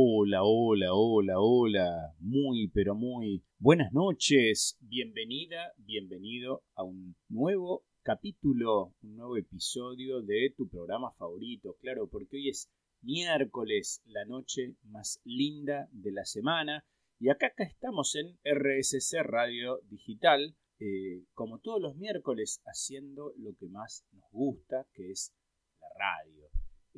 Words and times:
Hola, 0.00 0.44
hola, 0.44 0.94
hola, 0.94 1.40
hola. 1.40 2.14
Muy, 2.20 2.68
pero 2.68 2.94
muy 2.94 3.42
buenas 3.58 3.92
noches. 3.92 4.78
Bienvenida, 4.80 5.72
bienvenido 5.76 6.62
a 6.76 6.84
un 6.84 7.16
nuevo 7.28 7.82
capítulo, 8.04 8.94
un 9.02 9.16
nuevo 9.16 9.36
episodio 9.36 10.22
de 10.22 10.54
tu 10.56 10.68
programa 10.68 11.10
favorito. 11.10 11.76
Claro, 11.80 12.08
porque 12.08 12.36
hoy 12.36 12.48
es 12.48 12.70
miércoles, 13.02 14.00
la 14.06 14.24
noche 14.24 14.76
más 14.84 15.20
linda 15.24 15.88
de 15.90 16.12
la 16.12 16.24
semana. 16.24 16.86
Y 17.18 17.30
acá, 17.30 17.48
acá 17.48 17.64
estamos 17.64 18.14
en 18.14 18.38
RSC 18.44 19.20
Radio 19.24 19.80
Digital, 19.90 20.56
eh, 20.78 21.24
como 21.34 21.58
todos 21.58 21.82
los 21.82 21.96
miércoles, 21.96 22.62
haciendo 22.66 23.32
lo 23.36 23.56
que 23.56 23.66
más 23.66 24.06
nos 24.12 24.30
gusta, 24.30 24.86
que 24.94 25.10
es 25.10 25.34
la 25.80 25.88
radio. 25.98 26.47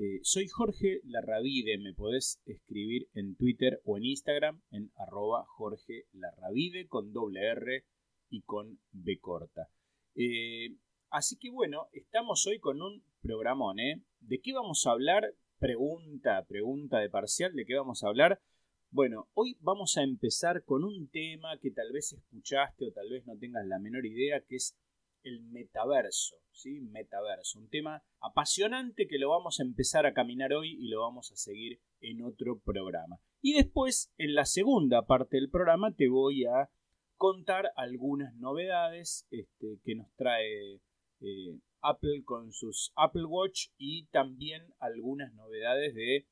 Eh, 0.02 0.20
soy 0.22 0.48
Jorge 0.48 1.02
Larravide, 1.04 1.76
me 1.76 1.92
podés 1.92 2.40
escribir 2.46 3.10
en 3.12 3.36
Twitter 3.36 3.82
o 3.84 3.98
en 3.98 4.06
Instagram 4.06 4.62
en 4.70 4.90
arroba 4.94 5.44
Jorge 5.46 6.06
Larravide 6.12 6.88
con 6.88 7.12
doble 7.12 7.42
R 7.50 7.84
y 8.30 8.40
con 8.40 8.80
B 8.92 9.18
corta. 9.20 9.68
Eh, 10.14 10.70
así 11.10 11.36
que 11.36 11.50
bueno, 11.50 11.88
estamos 11.92 12.46
hoy 12.46 12.58
con 12.60 12.80
un 12.80 13.04
programón, 13.20 13.78
¿eh? 13.78 14.02
¿De 14.20 14.40
qué 14.40 14.54
vamos 14.54 14.86
a 14.86 14.92
hablar? 14.92 15.34
Pregunta, 15.58 16.46
pregunta 16.48 16.98
de 16.98 17.10
parcial, 17.10 17.54
¿de 17.54 17.66
qué 17.66 17.74
vamos 17.74 18.02
a 18.02 18.08
hablar? 18.08 18.40
Bueno, 18.88 19.28
hoy 19.34 19.58
vamos 19.60 19.98
a 19.98 20.02
empezar 20.02 20.64
con 20.64 20.82
un 20.82 21.10
tema 21.10 21.58
que 21.60 21.72
tal 21.72 21.92
vez 21.92 22.14
escuchaste 22.14 22.86
o 22.86 22.92
tal 22.92 23.10
vez 23.10 23.26
no 23.26 23.36
tengas 23.36 23.66
la 23.66 23.78
menor 23.78 24.06
idea, 24.06 24.40
que 24.48 24.56
es 24.56 24.78
el 25.22 25.42
metaverso, 25.42 26.36
¿sí? 26.52 26.80
Metaverso, 26.80 27.58
un 27.58 27.68
tema 27.68 28.02
apasionante 28.20 29.06
que 29.06 29.18
lo 29.18 29.30
vamos 29.30 29.60
a 29.60 29.62
empezar 29.62 30.06
a 30.06 30.14
caminar 30.14 30.52
hoy 30.52 30.76
y 30.78 30.88
lo 30.88 31.00
vamos 31.00 31.30
a 31.32 31.36
seguir 31.36 31.80
en 32.00 32.22
otro 32.22 32.60
programa. 32.60 33.20
Y 33.40 33.54
después, 33.54 34.12
en 34.18 34.34
la 34.34 34.44
segunda 34.44 35.06
parte 35.06 35.36
del 35.36 35.50
programa, 35.50 35.94
te 35.94 36.08
voy 36.08 36.44
a 36.44 36.70
contar 37.16 37.72
algunas 37.76 38.34
novedades 38.36 39.26
este, 39.30 39.78
que 39.84 39.94
nos 39.94 40.10
trae 40.16 40.80
eh, 41.20 41.58
Apple 41.82 42.22
con 42.24 42.52
sus 42.52 42.92
Apple 42.96 43.26
Watch 43.26 43.68
y 43.76 44.06
también 44.06 44.62
algunas 44.78 45.32
novedades 45.34 45.94
de 45.94 46.26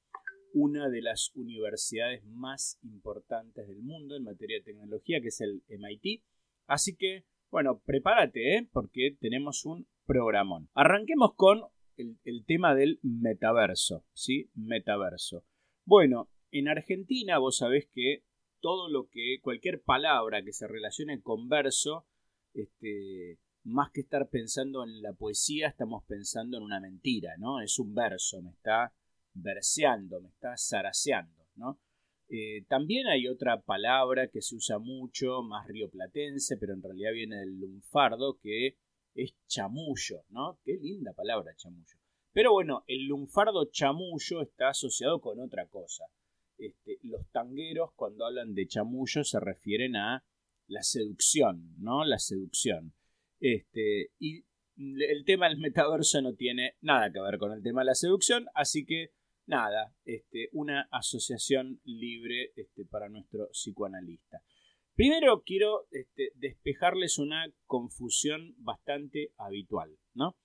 una 0.54 0.88
de 0.88 1.02
las 1.02 1.30
universidades 1.34 2.24
más 2.24 2.78
importantes 2.82 3.68
del 3.68 3.82
mundo 3.82 4.16
en 4.16 4.24
materia 4.24 4.58
de 4.58 4.64
tecnología, 4.64 5.20
que 5.20 5.28
es 5.28 5.40
el 5.40 5.62
MIT. 5.68 6.22
Así 6.66 6.96
que 6.96 7.24
bueno, 7.50 7.80
prepárate, 7.84 8.56
¿eh? 8.56 8.68
porque 8.72 9.16
tenemos 9.20 9.64
un 9.64 9.86
programón. 10.06 10.68
Arranquemos 10.74 11.34
con 11.34 11.62
el, 11.96 12.44
tema 12.46 12.74
del 12.74 13.00
metaverso, 13.02 14.04
¿sí? 14.12 14.50
Metaverso. 14.54 15.44
Bueno, 15.84 16.30
en 16.50 16.68
Argentina 16.68 17.38
vos 17.38 17.58
sabés 17.58 17.88
que 17.92 18.24
todo 18.60 18.88
lo 18.88 19.08
que, 19.08 19.38
cualquier 19.42 19.82
palabra 19.82 20.42
que 20.42 20.52
se 20.52 20.68
relacione 20.68 21.20
con 21.22 21.48
verso, 21.48 22.06
este, 22.54 23.38
más 23.64 23.90
que 23.92 24.00
estar 24.00 24.28
pensando 24.28 24.84
en 24.84 25.02
la 25.02 25.12
poesía, 25.12 25.68
estamos 25.68 26.04
pensando 26.06 26.58
en 26.58 26.64
una 26.64 26.80
mentira, 26.80 27.36
¿no? 27.38 27.60
Es 27.60 27.78
un 27.78 27.94
verso, 27.94 28.42
me 28.42 28.50
está 28.50 28.92
verseando, 29.34 30.20
me 30.20 30.28
está 30.28 30.54
zaraseando, 30.56 31.46
¿no? 31.56 31.80
Eh, 32.28 32.64
también 32.68 33.06
hay 33.06 33.26
otra 33.26 33.62
palabra 33.62 34.28
que 34.28 34.42
se 34.42 34.54
usa 34.54 34.78
mucho, 34.78 35.42
más 35.42 35.66
rioplatense, 35.66 36.58
pero 36.58 36.74
en 36.74 36.82
realidad 36.82 37.12
viene 37.12 37.36
del 37.36 37.58
lunfardo, 37.58 38.38
que 38.42 38.76
es 39.14 39.34
chamullo, 39.46 40.24
¿no? 40.28 40.58
Qué 40.64 40.76
linda 40.76 41.12
palabra 41.14 41.54
chamullo. 41.56 41.96
Pero 42.32 42.52
bueno, 42.52 42.84
el 42.86 43.06
lunfardo 43.06 43.70
chamullo 43.70 44.42
está 44.42 44.68
asociado 44.68 45.20
con 45.20 45.40
otra 45.40 45.66
cosa. 45.68 46.04
Este, 46.58 46.98
los 47.02 47.26
tangueros 47.30 47.92
cuando 47.94 48.26
hablan 48.26 48.54
de 48.54 48.66
chamullo 48.66 49.24
se 49.24 49.40
refieren 49.40 49.96
a 49.96 50.24
la 50.66 50.82
seducción, 50.82 51.74
¿no? 51.78 52.04
La 52.04 52.18
seducción. 52.18 52.92
Este, 53.40 54.10
y 54.18 54.44
el 54.76 55.24
tema 55.24 55.48
del 55.48 55.58
metaverso 55.58 56.20
no 56.20 56.34
tiene 56.34 56.76
nada 56.80 57.10
que 57.10 57.20
ver 57.20 57.38
con 57.38 57.52
el 57.52 57.62
tema 57.62 57.80
de 57.80 57.86
la 57.86 57.94
seducción, 57.94 58.46
así 58.54 58.84
que 58.84 59.12
nada, 59.48 59.94
este, 60.04 60.50
una 60.52 60.88
asociación 60.92 61.80
libre 61.84 62.52
este, 62.54 62.84
para 62.84 63.08
nuestro 63.08 63.48
psicoanalista. 63.50 64.42
Primero 64.94 65.42
quiero 65.44 65.86
este, 65.90 66.32
despejarles 66.34 67.18
una 67.18 67.46
confusión 67.66 68.54
bastante 68.58 69.32
habitual, 69.38 69.96
¿no? 70.14 70.36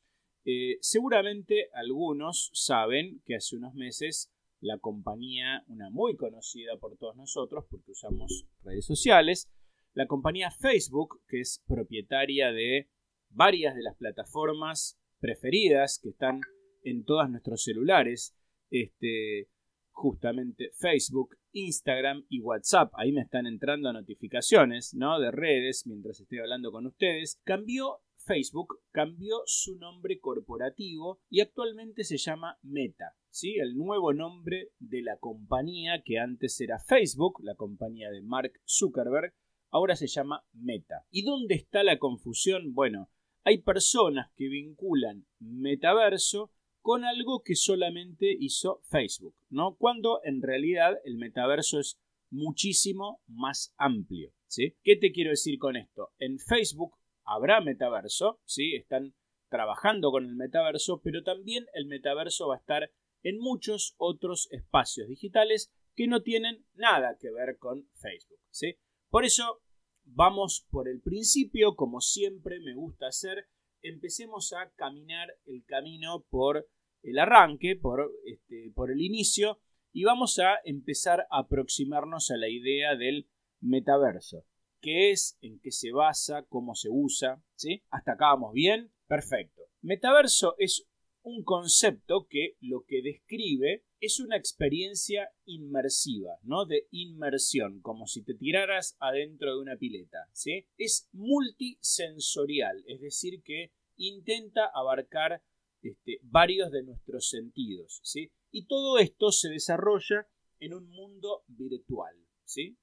Eh, 0.46 0.78
seguramente 0.82 1.70
algunos 1.74 2.50
saben 2.54 3.22
que 3.26 3.36
hace 3.36 3.56
unos 3.56 3.74
meses 3.76 4.32
la 4.60 4.78
compañía, 4.78 5.64
una 5.68 5.90
muy 5.90 6.16
conocida 6.16 6.78
por 6.78 6.98
todos 6.98 7.16
nosotros 7.16 7.66
porque 7.70 7.92
usamos 7.92 8.46
redes 8.64 8.86
sociales, 8.86 9.50
la 9.94 10.08
compañía 10.08 10.52
Facebook, 10.52 11.22
que 11.28 11.42
es 11.42 11.64
propietaria 11.68 12.52
de 12.52 12.90
varias 13.30 13.76
de 13.76 13.84
las 13.84 13.96
plataformas 13.98 14.98
preferidas 15.20 16.00
que 16.02 16.10
están 16.10 16.42
en 16.84 17.06
todos 17.06 17.30
nuestros 17.30 17.64
celulares, 17.64 18.36
este, 18.74 19.50
justamente 19.92 20.72
Facebook, 20.74 21.38
Instagram 21.52 22.26
y 22.28 22.42
WhatsApp. 22.42 22.92
Ahí 22.96 23.12
me 23.12 23.22
están 23.22 23.46
entrando 23.46 23.94
notificaciones, 23.94 24.96
¿no? 24.96 25.20
De 25.20 25.32
redes 25.32 25.86
mientras 25.86 26.20
estoy 26.20 26.40
hablando 26.40 26.72
con 26.72 26.88
ustedes. 26.88 27.40
Cambió 27.44 28.00
Facebook, 28.18 28.80
cambió 28.92 29.44
su 29.46 29.78
nombre 29.78 30.20
corporativo 30.20 31.20
y 31.30 31.42
actualmente 31.42 32.04
se 32.04 32.18
llama 32.18 32.58
Meta, 32.64 33.16
¿sí? 33.30 33.58
El 33.60 33.78
nuevo 33.78 34.14
nombre 34.14 34.72
de 34.80 35.04
la 35.04 35.18
compañía 35.18 36.02
que 36.04 36.18
antes 36.18 36.60
era 36.60 36.80
Facebook, 36.80 37.42
la 37.44 37.56
compañía 37.56 38.10
de 38.10 38.22
Mark 38.22 38.54
Zuckerberg, 38.66 39.36
ahora 39.70 39.96
se 39.96 40.08
llama 40.08 40.46
Meta. 40.54 41.06
¿Y 41.12 41.24
dónde 41.24 41.56
está 41.56 41.84
la 41.84 42.00
confusión? 42.00 42.74
Bueno, 42.74 43.12
hay 43.44 43.62
personas 43.62 44.32
que 44.36 44.48
vinculan 44.48 45.28
metaverso 45.40 46.52
con 46.84 47.06
algo 47.06 47.44
que 47.44 47.56
solamente 47.56 48.36
hizo 48.38 48.82
Facebook, 48.84 49.34
¿no? 49.50 49.76
Cuando 49.78 50.20
en 50.26 50.42
realidad 50.42 51.00
el 51.06 51.18
metaverso 51.18 51.80
es 51.80 51.98
muchísimo 52.30 53.22
más 53.26 53.74
amplio, 53.78 54.34
¿sí? 54.48 54.76
¿Qué 54.84 54.98
te 54.98 55.14
quiero 55.14 55.30
decir 55.30 55.58
con 55.58 55.78
esto? 55.78 56.12
En 56.20 56.40
Facebook 56.40 56.98
habrá 57.24 57.62
metaverso, 57.62 58.42
¿sí? 58.44 58.76
Están 58.76 59.16
trabajando 59.48 60.12
con 60.12 60.26
el 60.26 60.36
metaverso, 60.36 61.02
pero 61.02 61.24
también 61.24 61.68
el 61.74 61.86
metaverso 61.86 62.50
va 62.50 62.56
a 62.56 62.60
estar 62.60 62.92
en 63.24 63.40
muchos 63.40 63.96
otros 63.98 64.50
espacios 64.52 65.08
digitales 65.08 65.72
que 65.96 66.08
no 66.08 66.22
tienen 66.22 66.66
nada 66.74 67.18
que 67.18 67.32
ver 67.32 67.58
con 67.60 67.88
Facebook, 67.94 68.42
¿sí? 68.50 68.76
Por 69.10 69.24
eso 69.24 69.62
vamos 70.04 70.68
por 70.70 70.90
el 70.90 71.02
principio, 71.02 71.78
como 71.78 72.02
siempre 72.02 72.60
me 72.60 72.76
gusta 72.76 73.08
hacer, 73.08 73.48
empecemos 73.84 74.54
a 74.54 74.72
caminar 74.76 75.36
el 75.46 75.64
camino 75.66 76.26
por 76.30 76.68
el 77.04 77.20
arranque, 77.20 77.76
por, 77.76 78.12
este, 78.26 78.72
por 78.74 78.92
el 78.92 79.02
inicio, 79.02 79.60
y 79.92 80.06
vamos 80.06 80.40
a 80.40 80.56
empezar 80.64 81.28
a 81.30 81.40
aproximarnos 81.40 82.32
a 82.32 82.38
la 82.38 82.50
idea 82.50 82.96
del 82.96 83.30
metaverso. 83.62 84.46
¿Qué 84.82 85.12
es? 85.12 85.38
¿En 85.42 85.60
qué 85.60 85.72
se 85.72 85.92
basa? 85.92 86.44
¿Cómo 86.50 86.76
se 86.76 86.90
usa? 86.90 87.42
¿Sí? 87.56 87.84
¿Hasta 87.90 88.14
acá 88.14 88.28
vamos 88.28 88.54
bien? 88.54 88.92
Perfecto. 89.08 89.62
Metaverso 89.82 90.56
es 90.58 90.88
un 91.24 91.44
concepto 91.44 92.28
que 92.30 92.58
lo 92.60 92.86
que 92.86 93.02
describe 93.02 93.84
es 94.00 94.20
una 94.20 94.38
experiencia 94.38 95.30
inmersiva, 95.46 96.38
¿no? 96.44 96.66
De 96.66 96.88
inmersión, 96.92 97.82
como 97.82 98.08
si 98.08 98.24
te 98.24 98.34
tiraras 98.34 98.98
adentro 99.00 99.56
de 99.56 99.62
una 99.62 99.78
pileta, 99.78 100.30
¿sí? 100.34 100.68
Es 100.78 101.10
multisensorial, 101.14 102.84
es 102.88 103.00
decir, 103.02 103.42
que 103.44 103.72
intenta 103.96 104.70
abarcar 104.74 105.42
este, 105.82 106.20
varios 106.24 106.72
de 106.72 106.84
nuestros 106.84 107.30
sentidos, 107.30 108.02
¿sí? 108.04 108.32
Y 108.52 108.66
todo 108.66 109.00
esto 109.00 109.32
se 109.32 109.50
desarrolla 109.50 110.28
en 110.60 110.74
un 110.74 110.90
mundo 110.90 111.44
virtual, 111.48 112.16
¿sí? 112.44 112.78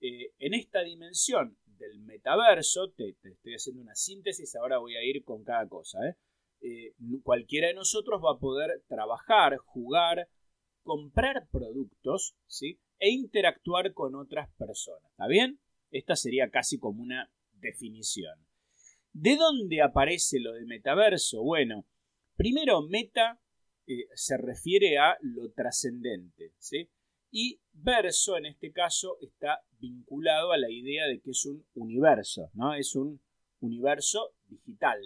Eh, 0.00 0.32
en 0.38 0.54
esta 0.54 0.82
dimensión 0.82 1.56
del 1.64 2.00
metaverso, 2.00 2.90
te, 2.90 3.16
estoy 3.22 3.54
haciendo 3.54 3.82
una 3.82 3.94
síntesis, 3.94 4.54
ahora 4.56 4.78
voy 4.78 4.96
a 4.96 5.04
ir 5.04 5.24
con 5.24 5.44
cada 5.44 5.68
cosa, 5.68 5.98
¿eh? 6.08 6.16
Eh, 6.66 6.94
cualquiera 7.22 7.68
de 7.68 7.74
nosotros 7.74 8.22
va 8.24 8.32
a 8.32 8.38
poder 8.38 8.82
trabajar, 8.88 9.58
jugar, 9.58 10.30
comprar 10.82 11.46
productos, 11.50 12.34
¿sí? 12.46 12.80
E 12.98 13.10
interactuar 13.10 13.92
con 13.92 14.14
otras 14.14 14.48
personas. 14.56 15.10
¿Está 15.10 15.26
bien? 15.26 15.60
Esta 15.90 16.16
sería 16.16 16.48
casi 16.48 16.78
como 16.78 17.02
una 17.02 17.30
definición. 17.52 18.38
¿De 19.12 19.36
dónde 19.36 19.82
aparece 19.82 20.40
lo 20.40 20.54
de 20.54 20.64
metaverso? 20.64 21.42
Bueno, 21.42 21.84
primero 22.34 22.80
meta 22.80 23.38
eh, 23.86 24.06
se 24.14 24.38
refiere 24.38 24.96
a 24.96 25.18
lo 25.20 25.52
trascendente, 25.52 26.54
¿sí? 26.58 26.88
Y 27.30 27.60
verso, 27.72 28.38
en 28.38 28.46
este 28.46 28.72
caso, 28.72 29.18
está 29.20 29.60
vinculado 29.78 30.52
a 30.52 30.56
la 30.56 30.70
idea 30.70 31.06
de 31.08 31.20
que 31.20 31.32
es 31.32 31.44
un 31.44 31.66
universo, 31.74 32.50
¿no? 32.54 32.72
Es 32.72 32.96
un 32.96 33.20
universo 33.60 34.34
digital, 34.46 34.98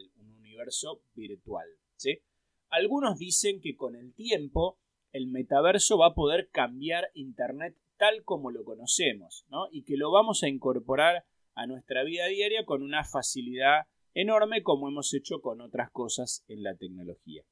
virtual, 1.14 1.68
¿sí? 1.96 2.20
Algunos 2.68 3.18
dicen 3.18 3.60
que 3.60 3.76
con 3.76 3.96
el 3.96 4.14
tiempo 4.14 4.78
el 5.12 5.28
metaverso 5.28 5.98
va 5.98 6.08
a 6.08 6.14
poder 6.14 6.50
cambiar 6.50 7.10
Internet 7.14 7.76
tal 7.96 8.24
como 8.24 8.50
lo 8.50 8.64
conocemos, 8.64 9.46
¿no? 9.48 9.68
Y 9.72 9.82
que 9.82 9.96
lo 9.96 10.10
vamos 10.10 10.42
a 10.42 10.48
incorporar 10.48 11.24
a 11.54 11.66
nuestra 11.66 12.04
vida 12.04 12.26
diaria 12.26 12.64
con 12.64 12.82
una 12.82 13.04
facilidad 13.04 13.86
enorme 14.14 14.62
como 14.62 14.88
hemos 14.88 15.12
hecho 15.14 15.40
con 15.40 15.60
otras 15.60 15.90
cosas 15.90 16.44
en 16.48 16.62
la 16.62 16.76
tecnología. 16.76 17.42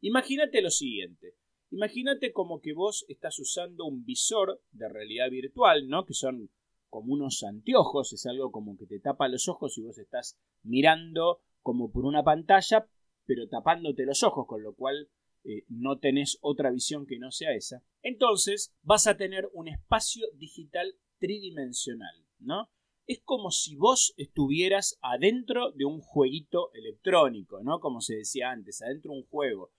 Imagínate 0.00 0.62
lo 0.62 0.70
siguiente. 0.70 1.34
Imagínate 1.70 2.32
como 2.32 2.60
que 2.60 2.72
vos 2.72 3.04
estás 3.08 3.38
usando 3.40 3.84
un 3.86 4.04
visor 4.04 4.62
de 4.70 4.88
realidad 4.88 5.30
virtual, 5.30 5.88
¿no? 5.88 6.04
Que 6.04 6.14
son 6.14 6.50
como 6.88 7.12
unos 7.12 7.42
anteojos, 7.42 8.12
es 8.12 8.24
algo 8.26 8.52
como 8.52 8.76
que 8.76 8.86
te 8.86 9.00
tapa 9.00 9.28
los 9.28 9.48
ojos 9.48 9.76
y 9.76 9.82
vos 9.82 9.98
estás 9.98 10.38
mirando 10.62 11.40
como 11.66 11.90
por 11.90 12.04
una 12.04 12.22
pantalla, 12.22 12.88
pero 13.24 13.48
tapándote 13.48 14.06
los 14.06 14.22
ojos, 14.22 14.46
con 14.46 14.62
lo 14.62 14.76
cual 14.76 15.10
eh, 15.42 15.64
no 15.66 15.98
tenés 15.98 16.38
otra 16.40 16.70
visión 16.70 17.06
que 17.06 17.18
no 17.18 17.32
sea 17.32 17.56
esa. 17.56 17.82
Entonces 18.02 18.72
vas 18.82 19.08
a 19.08 19.16
tener 19.16 19.50
un 19.52 19.66
espacio 19.66 20.28
digital 20.36 20.94
tridimensional, 21.18 22.24
¿no? 22.38 22.70
Es 23.08 23.20
como 23.24 23.50
si 23.50 23.74
vos 23.74 24.14
estuvieras 24.16 24.96
adentro 25.02 25.72
de 25.72 25.86
un 25.86 26.00
jueguito 26.00 26.70
electrónico, 26.72 27.60
¿no? 27.64 27.80
Como 27.80 28.00
se 28.00 28.14
decía 28.14 28.52
antes, 28.52 28.80
adentro 28.80 29.10
de 29.10 29.18
un 29.18 29.26
juego. 29.26 29.72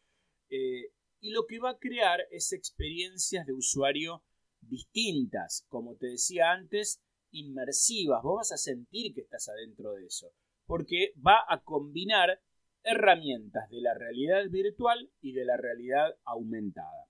Eh, 0.50 0.92
y 1.22 1.30
lo 1.30 1.46
que 1.46 1.60
va 1.60 1.70
a 1.70 1.80
crear 1.80 2.20
es 2.32 2.52
experiencias 2.52 3.46
de 3.46 3.54
usuario 3.54 4.26
distintas, 4.60 5.66
como 5.70 5.96
te 5.96 6.08
decía 6.08 6.52
antes, 6.52 7.02
inmersivas. 7.32 8.24
Vos 8.24 8.40
vas 8.40 8.52
a 8.52 8.58
sentir 8.58 9.14
que 9.14 9.22
estás 9.22 9.48
adentro 9.48 9.94
de 9.94 10.06
eso, 10.08 10.34
porque 10.68 11.14
va 11.26 11.44
a 11.48 11.62
combinar 11.64 12.42
herramientas 12.84 13.70
de 13.70 13.82
la 13.82 13.94
realidad 13.94 14.44
virtual 14.50 15.10
y 15.22 15.34
de 15.34 15.46
la 15.46 15.58
realidad 15.58 16.16
aumentada. 16.26 17.08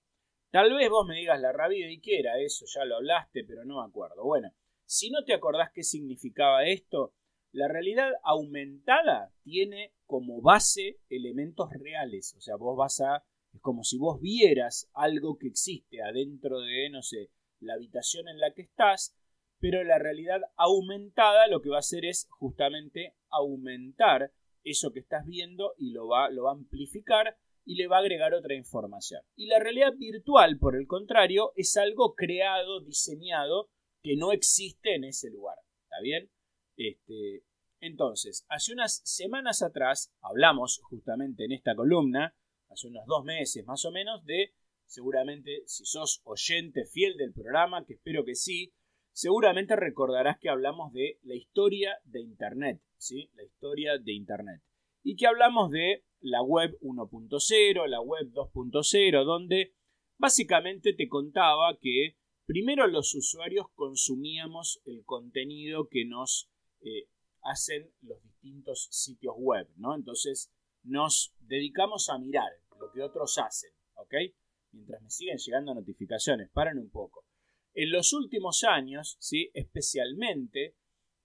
Tal 0.49 0.73
vez 0.73 0.89
vos 0.89 1.05
me 1.05 1.17
digas 1.17 1.41
la 1.41 1.51
rabia 1.51 1.91
y 1.91 1.99
qué 1.99 2.19
era 2.19 2.39
eso, 2.39 2.65
ya 2.73 2.85
lo 2.85 2.95
hablaste, 2.95 3.43
pero 3.43 3.65
no 3.65 3.81
me 3.81 3.87
acuerdo. 3.87 4.23
Bueno, 4.23 4.53
si 4.85 5.09
no 5.09 5.25
te 5.25 5.33
acordás 5.33 5.71
qué 5.73 5.83
significaba 5.83 6.65
esto, 6.65 7.13
la 7.51 7.67
realidad 7.67 8.13
aumentada 8.23 9.33
tiene 9.43 9.93
como 10.05 10.41
base 10.41 10.99
elementos 11.09 11.69
reales, 11.73 12.33
o 12.37 12.41
sea, 12.41 12.55
vos 12.55 12.77
vas 12.77 13.01
a 13.01 13.25
es 13.53 13.61
como 13.61 13.83
si 13.83 13.97
vos 13.97 14.19
vieras 14.19 14.89
algo 14.93 15.37
que 15.37 15.47
existe 15.47 16.01
adentro 16.01 16.59
de, 16.59 16.89
no 16.89 17.01
sé, 17.01 17.31
la 17.59 17.73
habitación 17.73 18.27
en 18.27 18.39
la 18.39 18.53
que 18.53 18.61
estás, 18.61 19.15
pero 19.59 19.83
la 19.83 19.99
realidad 19.99 20.41
aumentada 20.55 21.47
lo 21.47 21.61
que 21.61 21.69
va 21.69 21.77
a 21.77 21.79
hacer 21.79 22.05
es 22.05 22.27
justamente 22.29 23.15
aumentar 23.29 24.31
eso 24.63 24.91
que 24.91 24.99
estás 24.99 25.25
viendo 25.25 25.73
y 25.77 25.91
lo 25.91 26.07
va, 26.07 26.25
a 26.25 26.51
amplificar 26.51 27.37
y 27.65 27.75
le 27.75 27.87
va 27.87 27.97
a 27.97 27.99
agregar 27.99 28.33
otra 28.33 28.55
información. 28.55 29.21
Y 29.35 29.47
la 29.47 29.59
realidad 29.59 29.93
virtual, 29.97 30.57
por 30.57 30.75
el 30.75 30.87
contrario, 30.87 31.51
es 31.55 31.75
algo 31.77 32.15
creado, 32.15 32.81
diseñado, 32.81 33.69
que 34.01 34.15
no 34.15 34.31
existe 34.31 34.95
en 34.95 35.05
ese 35.05 35.29
lugar. 35.29 35.57
¿Está 35.83 36.01
bien? 36.01 36.29
Este, 36.75 37.43
entonces, 37.79 38.45
hace 38.49 38.73
unas 38.73 39.01
semanas 39.03 39.61
atrás 39.61 40.13
hablamos 40.21 40.79
justamente 40.83 41.45
en 41.45 41.51
esta 41.51 41.75
columna, 41.75 42.35
hace 42.69 42.87
unos 42.87 43.05
dos 43.05 43.23
meses 43.23 43.65
más 43.65 43.83
o 43.85 43.91
menos, 43.91 44.25
de 44.25 44.53
seguramente 44.85 45.63
si 45.65 45.85
sos 45.85 46.21
oyente 46.23 46.85
fiel 46.85 47.17
del 47.17 47.33
programa, 47.33 47.85
que 47.85 47.93
espero 47.93 48.23
que 48.23 48.35
sí, 48.35 48.73
seguramente 49.17 49.75
recordarás 49.75 50.37
que 50.37 50.47
hablamos 50.47 50.93
de 50.93 51.17
la 51.23 51.33
historia 51.33 51.97
de 52.03 52.21
Internet, 52.21 52.83
¿sí? 52.97 53.31
La 53.33 53.43
historia 53.43 53.97
de 53.97 54.13
Internet. 54.13 54.61
Y 55.01 55.15
que 55.15 55.25
hablamos 55.25 55.71
de 55.71 56.05
la 56.19 56.43
web 56.43 56.77
1.0, 56.81 57.87
la 57.87 57.99
web 57.99 58.31
2.0, 58.31 59.25
donde 59.25 59.73
básicamente 60.19 60.93
te 60.93 61.09
contaba 61.09 61.79
que 61.81 62.15
primero 62.45 62.85
los 62.85 63.15
usuarios 63.15 63.65
consumíamos 63.73 64.83
el 64.85 65.03
contenido 65.03 65.87
que 65.89 66.05
nos 66.05 66.51
eh, 66.81 67.09
hacen 67.41 67.89
los 68.01 68.21
distintos 68.21 68.87
sitios 68.91 69.33
web, 69.35 69.67
¿no? 69.77 69.95
Entonces 69.95 70.53
nos 70.83 71.33
dedicamos 71.39 72.09
a 72.09 72.19
mirar 72.19 72.51
lo 72.79 72.91
que 72.91 73.01
otros 73.01 73.39
hacen, 73.39 73.71
¿ok? 73.95 74.13
Mientras 74.73 75.01
me 75.01 75.09
siguen 75.09 75.39
llegando 75.39 75.73
notificaciones, 75.73 76.51
paren 76.51 76.77
un 76.77 76.91
poco. 76.91 77.26
En 77.79 77.91
los 77.91 78.11
últimos 78.11 78.63
años, 78.63 79.17
¿sí? 79.19 79.51
especialmente 79.53 80.75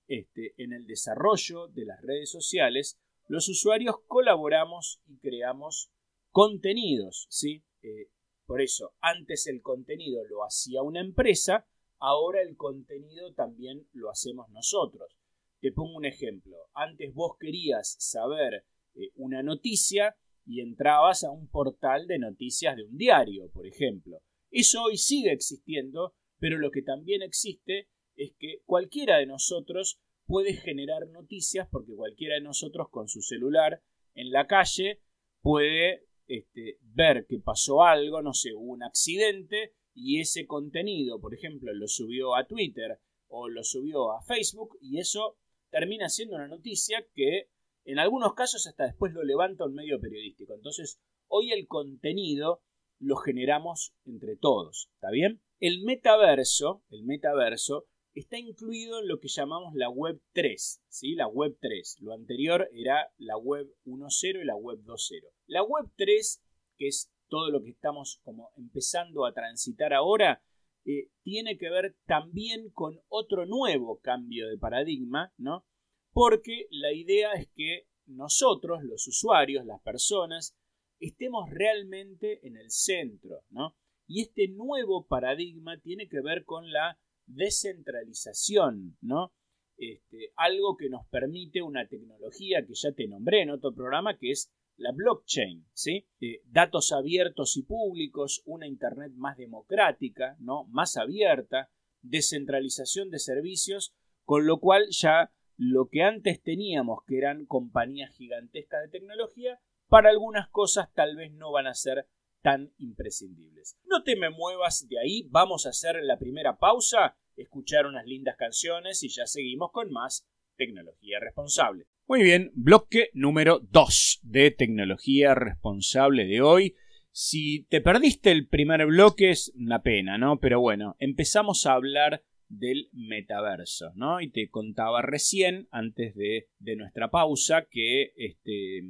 este, 0.07 0.53
en 0.59 0.75
el 0.75 0.87
desarrollo 0.87 1.69
de 1.69 1.87
las 1.87 2.03
redes 2.03 2.31
sociales, 2.31 3.01
los 3.27 3.49
usuarios 3.49 3.97
colaboramos 4.07 5.01
y 5.07 5.17
creamos 5.17 5.91
contenidos. 6.31 7.27
¿sí? 7.31 7.65
Eh, 7.81 8.11
por 8.45 8.61
eso, 8.61 8.93
antes 9.01 9.47
el 9.47 9.63
contenido 9.63 10.25
lo 10.25 10.45
hacía 10.45 10.83
una 10.83 11.01
empresa, 11.01 11.67
ahora 11.99 12.43
el 12.43 12.55
contenido 12.59 13.33
también 13.33 13.89
lo 13.95 14.11
hacemos 14.11 14.51
nosotros. 14.51 15.17
Te 15.63 15.73
pongo 15.73 15.97
un 15.97 16.05
ejemplo. 16.05 16.69
Antes 16.75 17.15
vos 17.15 17.39
querías 17.41 17.97
saber 17.99 18.67
eh, 18.95 19.11
una 19.15 19.43
noticia 19.43 20.19
y 20.45 20.61
entrabas 20.61 21.25
a 21.25 21.31
un 21.31 21.49
portal 21.49 22.07
de 22.07 22.19
noticias 22.19 22.77
de 22.77 22.85
un 22.85 22.99
diario, 22.99 23.49
por 23.49 23.67
ejemplo. 23.67 24.21
Eso 24.51 24.83
hoy 24.83 24.99
sigue 24.99 25.33
existiendo, 25.33 26.15
pero 26.43 26.59
lo 26.59 26.73
que 26.73 26.83
también 26.83 27.23
existe 27.23 27.87
es 28.17 28.33
que 28.37 28.63
cualquiera 28.67 29.19
de 29.19 29.27
nosotros 29.27 30.01
puede 30.27 30.55
generar 30.55 31.07
noticias 31.07 31.69
porque 31.71 31.95
cualquiera 31.95 32.35
de 32.35 32.41
nosotros 32.41 32.89
con 32.91 33.07
su 33.07 33.23
celular 33.23 33.81
en 34.15 34.33
la 34.33 34.49
calle 34.49 35.01
puede 35.41 36.09
este, 36.27 36.79
ver 36.81 37.27
que 37.29 37.39
pasó 37.39 37.85
algo, 37.85 38.23
no 38.23 38.35
sé, 38.35 38.55
un 38.55 38.83
accidente 38.83 39.75
y 39.95 40.19
ese 40.19 40.49
contenido, 40.49 41.21
por 41.21 41.33
ejemplo, 41.33 41.73
lo 41.73 41.87
subió 41.87 42.35
a 42.35 42.45
Twitter 42.49 42.99
o 43.29 43.49
lo 43.49 43.63
subió 43.63 44.11
a 44.11 44.23
Facebook 44.23 44.77
y 44.81 44.99
eso 44.99 45.39
termina 45.71 46.09
siendo 46.09 46.35
una 46.35 46.49
noticia 46.49 47.07
que 47.15 47.51
en 47.85 48.01
algunos 48.01 48.35
casos 48.35 48.67
hasta 48.67 48.87
después 48.87 49.13
lo 49.13 49.23
levanta 49.23 49.65
un 49.65 49.75
medio 49.75 50.01
periodístico. 50.01 50.55
Entonces, 50.55 51.01
hoy 51.29 51.53
el 51.53 51.69
contenido 51.69 52.65
lo 53.03 53.17
generamos 53.17 53.95
entre 54.05 54.37
todos, 54.37 54.89
¿está 54.95 55.11
bien? 55.11 55.43
El 55.59 55.83
metaverso, 55.83 56.85
el 56.91 57.03
metaverso 57.03 57.87
está 58.15 58.39
incluido 58.39 59.01
en 59.01 59.09
lo 59.09 59.19
que 59.19 59.29
llamamos 59.29 59.75
la 59.75 59.89
web 59.89 60.21
3, 60.33 60.83
¿sí? 60.89 61.15
La 61.15 61.27
web 61.27 61.57
3. 61.61 61.99
Lo 62.01 62.13
anterior 62.13 62.69
era 62.73 63.13
la 63.19 63.37
web 63.37 63.67
1.0 63.85 64.43
y 64.43 64.45
la 64.45 64.55
web 64.55 64.79
2.0. 64.85 65.27
La 65.47 65.63
web 65.63 65.91
3, 65.97 66.43
que 66.79 66.89
es 66.89 67.11
todo 67.29 67.51
lo 67.51 67.63
que 67.63 67.71
estamos 67.71 68.21
como 68.23 68.51
empezando 68.57 69.27
a 69.27 69.33
transitar 69.33 69.93
ahora, 69.93 70.43
eh, 70.85 71.09
tiene 71.23 71.59
que 71.59 71.71
ver 71.71 71.97
también 72.07 72.71
con 72.71 73.01
otro 73.09 73.47
nuevo 73.47 74.01
cambio 74.01 74.49
de 74.49 74.59
paradigma, 74.59 75.33
¿no? 75.39 75.65
Porque 76.13 76.67
la 76.71 76.93
idea 76.93 77.33
es 77.33 77.49
que 77.55 77.89
nosotros, 78.07 78.83
los 78.85 79.07
usuarios, 79.07 79.65
las 79.65 79.81
personas, 79.81 80.57
estemos 81.03 81.51
realmente 81.51 82.47
en 82.47 82.57
el 82.57 82.71
centro, 82.71 83.45
¿no? 83.51 83.77
Y 84.07 84.23
este 84.23 84.49
nuevo 84.49 85.07
paradigma 85.07 85.79
tiene 85.81 86.09
que 86.09 86.21
ver 86.21 86.45
con 86.45 86.71
la 86.71 86.99
descentralización, 87.27 88.97
¿no? 89.01 89.33
Este, 89.77 90.33
algo 90.37 90.77
que 90.77 90.89
nos 90.89 91.07
permite 91.09 91.63
una 91.63 91.89
tecnología 91.89 92.65
que 92.65 92.75
ya 92.75 92.93
te 92.93 93.09
nombré 93.09 93.43
en 93.43 93.51
otro 93.51 93.75
programa, 93.75 94.17
que 94.17 94.31
es 94.31 94.53
la 94.77 94.93
blockchain, 94.93 95.67
¿sí? 95.73 96.07
Eh, 96.21 96.43
datos 96.47 96.93
abiertos 96.93 97.57
y 97.57 97.63
públicos, 97.63 98.43
una 98.45 98.67
Internet 98.67 99.13
más 99.15 99.37
democrática, 99.37 100.37
¿no? 100.39 100.65
Más 100.65 100.97
abierta, 100.97 101.71
descentralización 102.03 103.11
de 103.11 103.19
servicios, 103.19 103.95
con 104.25 104.47
lo 104.47 104.61
cual 104.61 104.87
ya 104.91 105.33
lo 105.57 105.89
que 105.89 106.03
antes 106.03 106.43
teníamos, 106.43 107.01
que 107.07 107.19
eran 107.19 107.47
compañías 107.47 108.15
gigantescas 108.15 108.83
de 108.83 108.89
tecnología, 108.89 109.61
para 109.93 110.09
algunas 110.09 110.49
cosas 110.49 110.89
tal 110.95 111.17
vez 111.17 111.31
no 111.33 111.53
van 111.53 111.67
a 111.67 111.75
ser 111.75 112.07
tan 112.41 112.73
imprescindibles. 112.79 113.79
No 113.85 114.03
te 114.03 114.17
me 114.17 114.31
muevas 114.31 114.89
de 114.89 114.99
ahí, 114.99 115.29
vamos 115.29 115.67
a 115.67 115.69
hacer 115.69 115.97
la 116.03 116.19
primera 116.19 116.57
pausa, 116.57 117.19
escuchar 117.37 117.85
unas 117.85 118.07
lindas 118.07 118.37
canciones 118.39 119.03
y 119.03 119.11
ya 119.11 119.27
seguimos 119.27 119.71
con 119.71 119.93
más 119.93 120.27
tecnología 120.57 121.21
responsable. 121.21 121.85
Muy 122.09 122.23
bien, 122.23 122.53
bloque 122.55 123.11
número 123.13 123.61
2 123.71 124.21
de 124.23 124.51
tecnología 124.51 125.35
responsable 125.35 126.25
de 126.25 126.41
hoy. 126.41 126.75
Si 127.11 127.67
te 127.69 127.83
perdiste 127.83 128.33
el 128.33 128.49
primer 128.49 128.87
bloque 128.87 129.29
es 129.29 129.53
una 129.57 129.83
pena, 129.83 130.17
¿no? 130.17 130.41
Pero 130.41 130.59
bueno, 130.59 130.97
empezamos 131.01 131.67
a 131.67 131.75
hablar 131.75 132.25
del 132.49 132.89
metaverso, 132.93 133.93
¿no? 133.95 134.23
Y 134.23 134.31
te 134.31 134.49
contaba 134.49 135.03
recién, 135.03 135.69
antes 135.71 136.15
de, 136.15 136.49
de 136.61 136.77
nuestra 136.77 137.11
pausa, 137.11 137.67
que 137.71 138.15
este, 138.17 138.85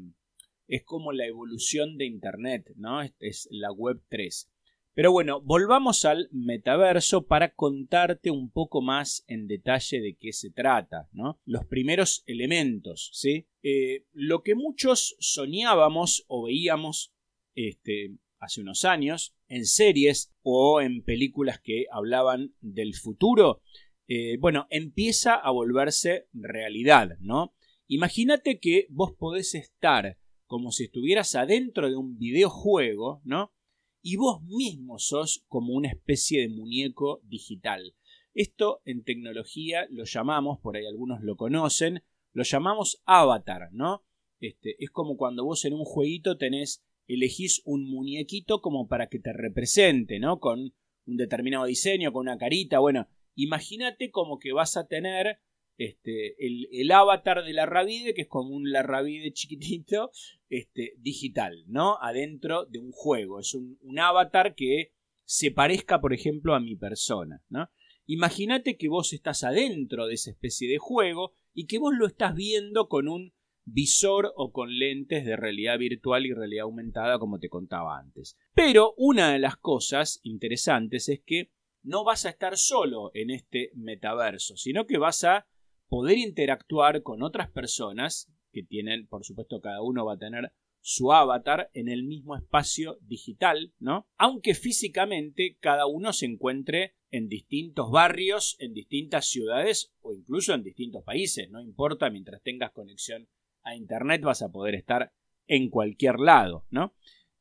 es 0.73 0.85
como 0.85 1.13
la 1.13 1.27
evolución 1.27 1.99
de 1.99 2.07
Internet, 2.07 2.73
¿no? 2.77 3.03
Es 3.21 3.47
la 3.51 3.71
Web 3.71 4.01
3. 4.09 4.51
Pero 4.95 5.13
bueno, 5.13 5.43
volvamos 5.43 6.07
al 6.07 6.31
metaverso 6.33 7.27
para 7.27 7.55
contarte 7.55 8.31
un 8.31 8.51
poco 8.51 8.81
más 8.81 9.23
en 9.27 9.49
detalle 9.49 10.01
de 10.01 10.17
qué 10.19 10.33
se 10.33 10.51
trata, 10.51 11.11
¿no? 11.13 11.39
Los 11.45 11.67
primeros 11.67 12.23
elementos, 12.25 13.11
¿sí? 13.13 13.49
Eh, 13.63 14.07
lo 14.15 14.43
que 14.43 14.55
muchos 14.55 15.15
soñábamos 15.21 16.25
o 16.27 16.45
veíamos 16.45 17.13
este, 17.55 18.17
hace 18.39 18.63
unos 18.63 18.87
años 18.87 19.35
en 19.49 19.67
series 19.67 20.33
o 20.41 20.81
en 20.81 21.03
películas 21.03 21.61
que 21.61 21.85
hablaban 21.93 22.55
del 22.63 22.95
futuro, 22.95 23.61
eh, 24.09 24.39
bueno, 24.39 24.69
empieza 24.71 25.35
a 25.35 25.51
volverse 25.51 26.29
realidad, 26.33 27.19
¿no? 27.21 27.55
Imagínate 27.89 28.59
que 28.59 28.87
vos 28.89 29.13
podés 29.13 29.55
estar 29.55 30.17
como 30.53 30.71
si 30.71 30.85
estuvieras 30.85 31.35
adentro 31.35 31.89
de 31.89 31.97
un 31.97 32.19
videojuego, 32.19 33.23
¿no? 33.25 33.55
Y 34.03 34.17
vos 34.17 34.43
mismo 34.43 34.99
sos 34.99 35.47
como 35.49 35.73
una 35.73 35.89
especie 35.89 36.43
de 36.43 36.51
muñeco 36.51 37.23
digital. 37.25 37.95
Esto 38.35 38.83
en 38.85 39.03
tecnología 39.03 39.87
lo 39.89 40.05
llamamos, 40.05 40.59
por 40.61 40.77
ahí 40.77 40.85
algunos 40.85 41.23
lo 41.23 41.37
conocen, 41.37 42.03
lo 42.35 42.43
llamamos 42.43 43.01
avatar, 43.07 43.71
¿no? 43.73 44.05
Este, 44.41 44.77
es 44.79 44.91
como 44.91 45.17
cuando 45.17 45.43
vos 45.43 45.65
en 45.65 45.73
un 45.73 45.87
jueguito 45.87 46.37
tenés, 46.37 46.85
elegís 47.09 47.63
un 47.65 47.91
muñequito 47.91 48.61
como 48.61 48.89
para 48.89 49.07
que 49.07 49.21
te 49.21 49.33
represente, 49.33 50.19
¿no? 50.19 50.39
Con 50.39 50.75
un 51.07 51.17
determinado 51.17 51.65
diseño, 51.65 52.13
con 52.13 52.29
una 52.29 52.37
carita, 52.37 52.79
bueno, 52.79 53.09
imagínate 53.37 54.11
como 54.11 54.39
que 54.39 54.53
vas 54.53 54.77
a 54.77 54.87
tener 54.87 55.39
este, 55.85 56.35
el, 56.39 56.91
avatar 56.91 57.45
de 57.45 57.53
la 57.53 57.67
Ravide, 57.67 58.15
que 58.15 58.23
es 58.23 58.29
como 58.29 58.55
un 58.55 58.71
la 58.71 58.83
Ravide 58.83 59.33
chiquitito, 59.33 60.11
este, 60.49 60.95
digital, 60.99 61.65
¿no? 61.67 61.99
Adentro 62.01 62.67
de 62.67 62.79
un 62.79 62.93
juego. 62.93 63.41
Es 63.41 63.55
un, 63.55 63.79
un 63.83 63.99
avatar 63.99 64.55
que 64.55 64.93
se 65.25 65.51
parezca, 65.51 66.01
por 66.01 66.13
ejemplo, 66.13 66.55
a 66.55 66.61
mi 66.61 66.77
persona, 66.77 67.43
¿no? 67.49 67.71
Imagínate 68.07 68.77
que 68.77 68.89
vos 68.89 69.13
estás 69.13 69.45
adentro 69.45 70.07
de 70.07 70.15
esa 70.15 70.31
especie 70.31 70.69
de 70.69 70.79
juego 70.79 71.35
y 71.55 71.67
que 71.67 71.79
vos 71.79 71.95
lo 71.97 72.07
estás 72.07 72.35
viendo 72.35 72.89
con 72.89 73.09
un 73.09 73.33
visor 73.65 74.33
o 74.37 74.53
con 74.53 74.77
lentes 74.77 75.25
de 75.25 75.37
realidad 75.37 75.79
virtual 75.79 76.27
y 76.27 76.33
realidad 76.33 76.65
aumentada 76.65 77.19
como 77.19 77.39
te 77.39 77.49
contaba 77.49 77.99
antes. 77.99 78.37
Pero 78.55 78.95
una 78.97 79.33
de 79.33 79.39
las 79.39 79.57
cosas 79.57 80.21
interesantes 80.25 81.09
es 81.09 81.21
que 81.25 81.53
no 81.83 82.05
vas 82.05 82.27
a 82.27 82.31
estar 82.31 82.57
solo 82.57 83.11
en 83.15 83.31
este 83.31 83.71
metaverso, 83.75 84.57
sino 84.57 84.87
que 84.87 84.99
vas 84.99 85.25
a 85.25 85.47
poder 85.93 86.17
interactuar 86.17 87.03
con 87.03 87.23
otras 87.23 87.51
personas 87.51 88.33
que 88.51 88.63
tienen, 88.63 89.07
por 89.09 89.27
supuesto, 89.27 89.61
cada 89.61 89.83
uno 89.83 90.07
va 90.07 90.15
a 90.15 90.19
tener 90.19 90.51
su 90.81 91.13
avatar 91.13 91.69
en 91.75 91.91
el 91.91 92.03
mismo 92.03 92.35
espacio 92.35 92.97
digital, 93.03 93.75
¿no? 93.79 94.09
Aunque 94.17 94.55
físicamente 94.55 95.59
cada 95.61 95.85
uno 95.85 96.15
se 96.15 96.25
encuentre 96.25 96.95
en 97.11 97.29
distintos 97.29 97.91
barrios, 97.91 98.57
en 98.59 98.73
distintas 98.73 99.27
ciudades 99.27 99.93
o 100.01 100.15
incluso 100.15 100.55
en 100.55 100.63
distintos 100.63 101.05
países, 101.05 101.51
no 101.51 101.61
importa, 101.61 102.09
mientras 102.09 102.41
tengas 102.43 102.73
conexión 102.73 103.29
a 103.63 103.77
Internet 103.77 104.23
vas 104.23 104.41
a 104.41 104.51
poder 104.51 104.75
estar 104.75 105.13
en 105.47 105.69
cualquier 105.69 106.21
lado, 106.21 106.65
¿no? 106.71 106.95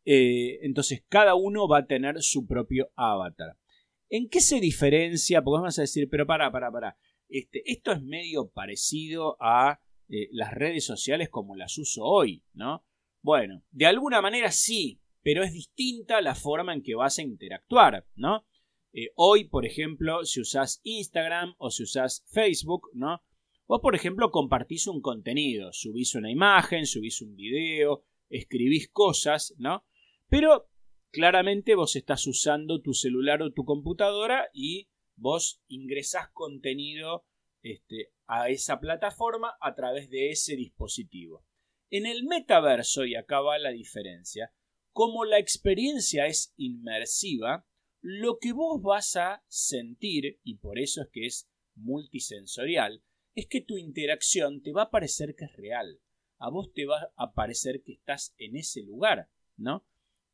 Eh, 0.04 0.60
entonces 0.64 1.06
cada 1.08 1.36
uno 1.36 1.70
va 1.70 1.78
a 1.78 1.88
tener 1.88 2.22
su 2.22 2.46
propio 2.46 2.92
avatar. 2.98 3.56
¿En 4.10 4.28
qué 4.28 4.42
se 4.42 4.60
diferencia? 4.60 5.42
Porque 5.42 5.62
vamos 5.62 5.80
a 5.80 5.84
decir, 5.84 6.10
pero 6.10 6.28
para, 6.28 6.52
para, 6.52 6.70
para. 6.70 6.98
Este, 7.32 7.64
esto 7.72 7.94
es 7.94 8.04
medio 8.04 8.50
parecido 8.50 9.38
a 9.40 9.80
eh, 10.10 10.28
las 10.34 10.54
redes 10.54 10.86
sociales 10.86 11.30
como 11.30 11.56
las 11.56 11.78
uso 11.78 12.04
hoy, 12.04 12.44
¿no? 12.54 12.86
Bueno, 13.22 13.64
de 13.72 13.86
alguna 13.86 14.22
manera 14.22 14.52
sí, 14.52 15.00
pero 15.24 15.42
es 15.42 15.54
distinta 15.54 16.20
la 16.20 16.36
forma 16.36 16.74
en 16.74 16.84
que 16.84 16.96
vas 16.96 17.20
a 17.20 17.22
interactuar, 17.22 18.06
¿no? 18.16 18.46
Eh, 18.92 19.12
hoy, 19.16 19.46
por 19.46 19.66
ejemplo, 19.66 20.26
si 20.26 20.42
usas 20.42 20.82
Instagram 20.84 21.56
o 21.58 21.72
si 21.72 21.84
usas 21.84 22.26
Facebook, 22.28 22.90
¿no? 22.94 23.24
Vos, 23.66 23.80
por 23.80 23.96
ejemplo, 23.96 24.30
compartís 24.32 24.88
un 24.88 25.00
contenido, 25.00 25.72
subís 25.72 26.16
una 26.16 26.30
imagen, 26.30 26.86
subís 26.86 27.22
un 27.22 27.38
video, 27.38 28.04
escribís 28.30 28.90
cosas, 28.90 29.56
¿no? 29.58 29.86
Pero 30.28 30.68
claramente 31.12 31.76
vos 31.76 31.96
estás 31.96 32.28
usando 32.28 32.82
tu 32.82 32.94
celular 32.94 33.42
o 33.42 33.54
tu 33.54 33.64
computadora 33.64 34.50
y 34.54 34.90
vos 35.22 35.62
ingresás 35.68 36.30
contenido 36.34 37.26
este, 37.62 38.12
a 38.26 38.50
esa 38.50 38.80
plataforma 38.80 39.56
a 39.62 39.76
través 39.76 40.10
de 40.10 40.32
ese 40.32 40.56
dispositivo. 40.56 41.46
En 41.92 42.08
el 42.08 42.24
metaverso, 42.24 43.06
y 43.06 43.16
acá 43.16 43.40
va 43.40 43.60
la 43.60 43.70
diferencia, 43.70 44.52
como 44.92 45.24
la 45.24 45.38
experiencia 45.38 46.26
es 46.26 46.54
inmersiva, 46.58 47.68
lo 48.02 48.40
que 48.40 48.52
vos 48.52 48.82
vas 48.82 49.16
a 49.16 49.44
sentir, 49.48 50.40
y 50.44 50.58
por 50.58 50.80
eso 50.80 51.04
es 51.04 51.10
que 51.12 51.28
es 51.28 51.50
multisensorial, 51.76 53.04
es 53.36 53.48
que 53.48 53.62
tu 53.62 53.78
interacción 53.78 54.64
te 54.64 54.72
va 54.72 54.84
a 54.84 54.92
parecer 54.92 55.36
que 55.36 55.46
es 55.46 55.56
real. 55.56 56.02
A 56.40 56.50
vos 56.50 56.74
te 56.74 56.88
va 56.88 57.14
a 57.16 57.34
parecer 57.34 57.84
que 57.84 57.94
estás 57.94 58.34
en 58.38 58.58
ese 58.58 58.82
lugar, 58.82 59.30
¿no? 59.56 59.86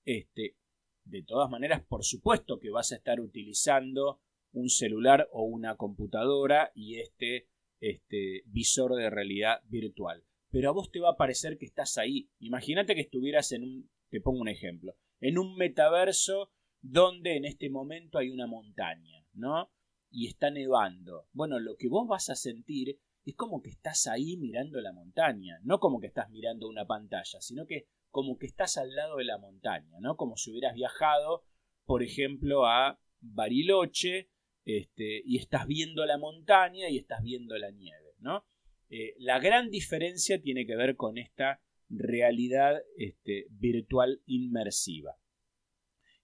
Este, 0.06 0.56
de 1.04 1.24
todas 1.24 1.50
maneras, 1.50 1.84
por 1.86 2.06
supuesto 2.06 2.60
que 2.60 2.70
vas 2.70 2.94
a 2.94 2.96
estar 2.96 3.20
utilizando 3.20 4.22
un 4.52 4.70
celular 4.70 5.28
o 5.32 5.44
una 5.44 5.76
computadora 5.76 6.72
y 6.74 7.00
este, 7.00 7.48
este 7.80 8.44
visor 8.46 8.96
de 8.96 9.10
realidad 9.10 9.62
virtual. 9.66 10.24
Pero 10.50 10.70
a 10.70 10.74
vos 10.74 10.92
te 10.92 11.00
va 11.00 11.12
a 11.12 11.18
parecer 11.18 11.58
que 11.58 11.66
estás 11.66 11.98
ahí. 11.98 12.30
Imagínate 12.40 12.96
que 12.96 13.02
estuvieras 13.02 13.52
en 13.52 13.64
un, 13.64 13.90
te 14.10 14.22
pongo 14.22 14.40
un 14.40 14.48
ejemplo, 14.48 14.96
en 15.20 15.38
un 15.38 15.56
metaverso 15.56 16.52
donde 16.82 17.36
en 17.36 17.46
este 17.46 17.70
momento 17.70 18.18
hay 18.18 18.30
una 18.30 18.48
montaña, 18.48 19.26
¿no? 19.34 19.72
Y 20.10 20.28
está 20.28 20.50
nevando. 20.50 21.28
Bueno, 21.34 21.60
lo 21.60 21.76
que 21.76 21.90
vos 21.90 22.08
vas 22.08 22.30
a 22.30 22.36
sentir 22.36 23.00
es 23.26 23.36
como 23.36 23.62
que 23.62 23.70
estás 23.70 24.08
ahí 24.08 24.38
mirando 24.38 24.80
la 24.80 24.94
montaña, 24.94 25.60
no 25.64 25.80
como 25.80 26.00
que 26.00 26.08
estás 26.08 26.30
mirando 26.30 26.68
una 26.70 26.86
pantalla, 26.86 27.42
sino 27.42 27.66
que 27.66 27.88
como 28.10 28.38
que 28.38 28.46
estás 28.46 28.78
al 28.78 28.96
lado 28.96 29.18
de 29.18 29.26
la 29.26 29.38
montaña, 29.38 30.00
¿no? 30.00 30.16
Como 30.16 30.38
si 30.38 30.52
hubieras 30.52 30.74
viajado, 30.74 31.44
por 31.86 32.04
ejemplo, 32.04 32.66
a 32.66 33.00
Bariloche 33.20 34.30
este, 34.68 35.22
y 35.24 35.38
estás 35.38 35.66
viendo 35.66 36.06
la 36.06 36.18
montaña 36.18 36.90
y 36.90 36.98
estás 36.98 37.24
viendo 37.24 37.58
la 37.58 37.72
nieve, 37.72 38.16
¿no? 38.20 38.46
Eh, 38.90 39.16
la 39.18 39.40
gran 39.40 39.70
diferencia 39.70 40.42
tiene 40.42 40.66
que 40.66 40.76
ver 40.76 40.98
con 40.98 41.18
esta 41.18 41.62
realidad 41.90 42.82
este, 42.98 43.46
virtual 43.50 44.22
inmersiva. 44.26 45.16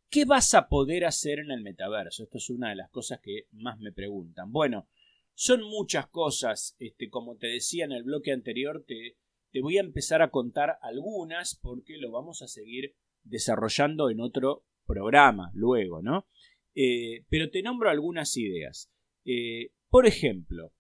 ¿Qué 0.10 0.26
vas 0.26 0.54
a 0.56 0.68
poder 0.68 1.06
hacer 1.06 1.40
en 1.40 1.52
el 1.52 1.62
metaverso? 1.62 2.24
Esto 2.24 2.38
es 2.38 2.50
una 2.50 2.72
de 2.72 2.76
las 2.76 2.90
cosas 2.90 3.22
que 3.22 3.48
más 3.52 3.80
me 3.80 3.94
preguntan. 3.94 4.52
Bueno, 4.52 4.90
son 5.34 5.64
muchas 5.64 6.08
cosas. 6.08 6.76
Este, 6.80 7.10
como 7.10 7.38
te 7.38 7.48
decía 7.48 7.86
en 7.86 7.94
el 7.94 8.04
bloque 8.04 8.34
anterior, 8.34 8.84
te, 8.86 9.16
te 9.52 9.62
voy 9.62 9.78
a 9.78 9.82
empezar 9.82 10.22
a 10.22 10.32
contar 10.32 10.80
algunas 10.82 11.56
porque 11.56 11.98
lo 11.98 12.12
vamos 12.12 12.42
a 12.42 12.50
seguir 12.50 12.94
desarrollando 13.24 14.10
en 14.10 14.20
otro 14.20 14.66
programa 14.86 15.50
luego, 15.54 16.02
¿no? 16.02 16.28
Eh, 16.76 17.26
pero 17.30 17.50
te 17.50 17.62
nombro 17.62 17.90
algunas 17.90 18.36
ideas. 18.38 18.92
Eh, 19.26 19.72
por 19.90 20.08
ejemplo, 20.08 20.74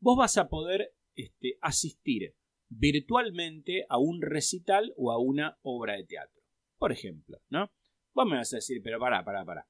vos 0.00 0.16
vas 0.16 0.36
a 0.36 0.48
poder 0.48 0.94
este, 1.14 1.58
asistir 1.62 2.34
virtualmente 2.68 3.86
a 3.88 3.98
un 3.98 4.20
recital 4.20 4.92
o 4.96 5.10
a 5.10 5.18
una 5.18 5.58
obra 5.62 5.94
de 5.94 6.04
teatro. 6.04 6.42
Por 6.76 6.92
ejemplo, 6.92 7.40
¿no? 7.48 7.72
Vos 8.12 8.26
me 8.26 8.36
vas 8.36 8.52
a 8.52 8.56
decir, 8.56 8.80
pero 8.82 8.98
pará, 8.98 9.24
pará, 9.24 9.44
pará. 9.44 9.68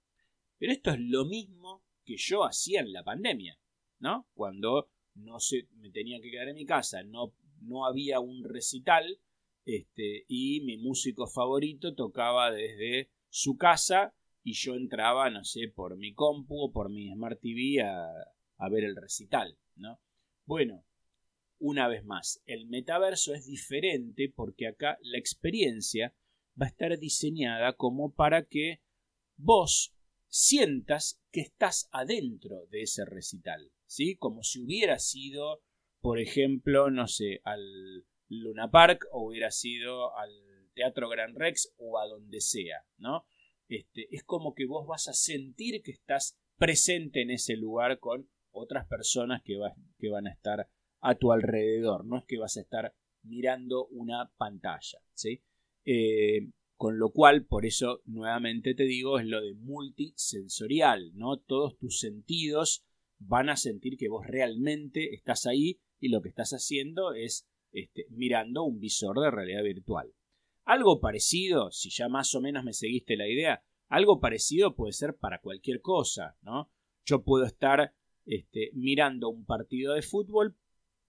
Pero 0.59 0.73
esto 0.73 0.91
es 0.91 1.01
lo 1.01 1.25
mismo 1.25 1.85
que 2.05 2.17
yo 2.17 2.45
hacía 2.45 2.81
en 2.81 2.93
la 2.93 3.05
pandemia, 3.05 3.59
¿no? 4.01 4.29
Cuando 4.35 4.91
no 5.15 5.39
se, 5.39 5.69
me 5.77 5.91
tenía 5.91 6.21
que 6.21 6.31
quedar 6.31 6.49
en 6.49 6.57
mi 6.57 6.67
casa, 6.67 7.03
no, 7.03 7.35
no 7.61 7.87
había 7.87 8.21
un 8.21 8.45
recital, 8.45 9.21
este, 9.65 10.25
y 10.29 10.63
mi 10.63 10.79
músico 10.79 11.27
favorito 11.27 11.95
tocaba 11.95 12.51
desde 12.51 13.11
su 13.29 13.57
casa 13.57 14.15
y 14.43 14.53
yo 14.55 14.75
entraba, 14.75 15.31
no 15.31 15.45
sé, 15.45 15.69
por 15.69 15.97
mi 15.97 16.15
compu 16.15 16.65
o 16.65 16.73
por 16.73 16.91
mi 16.91 17.11
Smart 17.13 17.41
TV 17.41 17.83
a, 17.83 18.69
ver 18.71 18.85
el 18.85 18.97
recital, 18.97 19.59
¿no? 19.77 20.01
Bueno, 20.45 20.85
una 21.59 21.89
vez 21.89 22.05
más, 22.05 22.43
el 22.47 22.67
metaverso 22.67 23.35
es 23.35 23.47
diferente 23.47 24.33
porque 24.35 24.67
acá 24.67 24.99
la 25.03 25.19
experiencia 25.19 26.15
va 26.61 26.67
a 26.67 26.71
estar 26.71 26.99
diseñada 26.99 27.75
como 27.75 28.15
para 28.15 28.45
que 28.45 28.81
vos 29.37 29.95
sientas 30.29 31.21
que 31.31 31.41
estás 31.41 31.89
adentro 31.93 32.67
de 32.71 32.83
ese 32.83 33.05
recital, 33.05 33.71
¿sí? 33.87 34.17
Como 34.17 34.43
si 34.43 34.61
hubiera 34.61 34.99
sido, 34.99 35.63
por 36.01 36.21
ejemplo, 36.21 36.91
no 36.91 37.07
sé, 37.07 37.41
al 37.45 38.07
Luna 38.29 38.71
Park 38.71 39.07
o 39.13 39.29
hubiera 39.29 39.51
sido 39.51 40.17
al 40.17 40.31
Teatro 40.75 41.09
Gran 41.09 41.35
Rex 41.35 41.75
o 41.77 41.99
a 41.99 42.07
donde 42.07 42.41
sea, 42.41 42.85
¿no? 42.99 43.27
Este, 43.69 44.09
es 44.11 44.25
como 44.25 44.55
que 44.55 44.67
vos 44.67 44.87
vas 44.87 45.09
a 45.09 45.13
sentir 45.13 45.83
que 45.83 45.93
estás 45.93 46.39
presente 46.57 47.23
en 47.23 47.31
ese 47.31 47.57
lugar 47.57 47.99
con 47.99 48.29
otras 48.51 48.87
personas 48.87 49.43
que, 49.45 49.59
que 49.99 50.09
van 50.09 50.27
a 50.27 50.33
estar 50.33 50.69
a 51.01 51.15
tu 51.15 51.33
alrededor, 51.33 52.05
no 52.05 52.19
es 52.19 52.25
que 52.25 52.39
vas 52.39 52.57
a 52.57 52.61
estar 52.61 52.95
mirando 53.23 53.87
una 53.89 54.33
pantalla, 54.37 54.99
¿sí? 55.15 55.43
Eh, 55.85 56.51
con 56.77 56.99
lo 56.99 57.11
cual, 57.11 57.45
por 57.45 57.67
eso 57.67 58.03
nuevamente 58.05 58.75
te 58.75 58.85
digo, 58.85 59.19
es 59.19 59.27
lo 59.27 59.41
de 59.41 59.55
multisensorial, 59.55 61.13
¿no? 61.15 61.39
Todos 61.39 61.77
tus 61.79 61.99
sentidos 62.01 62.85
van 63.19 63.49
a 63.49 63.57
sentir 63.57 63.97
que 63.97 64.09
vos 64.09 64.27
realmente 64.27 65.15
estás 65.15 65.47
ahí 65.47 65.81
y 66.01 66.09
lo 66.09 66.23
que 66.23 66.29
estás 66.29 66.51
haciendo 66.53 67.15
es 67.15 67.49
este, 67.73 68.07
mirando 68.11 68.63
un 68.63 68.79
visor 68.79 69.21
de 69.21 69.31
realidad 69.31 69.63
virtual. 69.63 70.13
Algo 70.69 71.01
parecido, 71.01 71.71
si 71.71 71.89
ya 71.89 72.11
más 72.11 72.35
o 72.35 72.43
menos 72.43 72.63
me 72.63 72.75
seguiste 72.75 73.17
la 73.17 73.27
idea, 73.27 73.65
algo 73.89 74.21
parecido 74.21 74.77
puede 74.77 74.93
ser 74.93 75.17
para 75.17 75.41
cualquier 75.41 75.81
cosa, 75.81 76.37
¿no? 76.43 76.71
Yo 77.07 77.25
puedo 77.25 77.47
estar 77.47 77.95
este, 78.27 78.71
mirando 78.75 79.31
un 79.31 79.47
partido 79.47 79.95
de 79.95 80.03
fútbol 80.03 80.59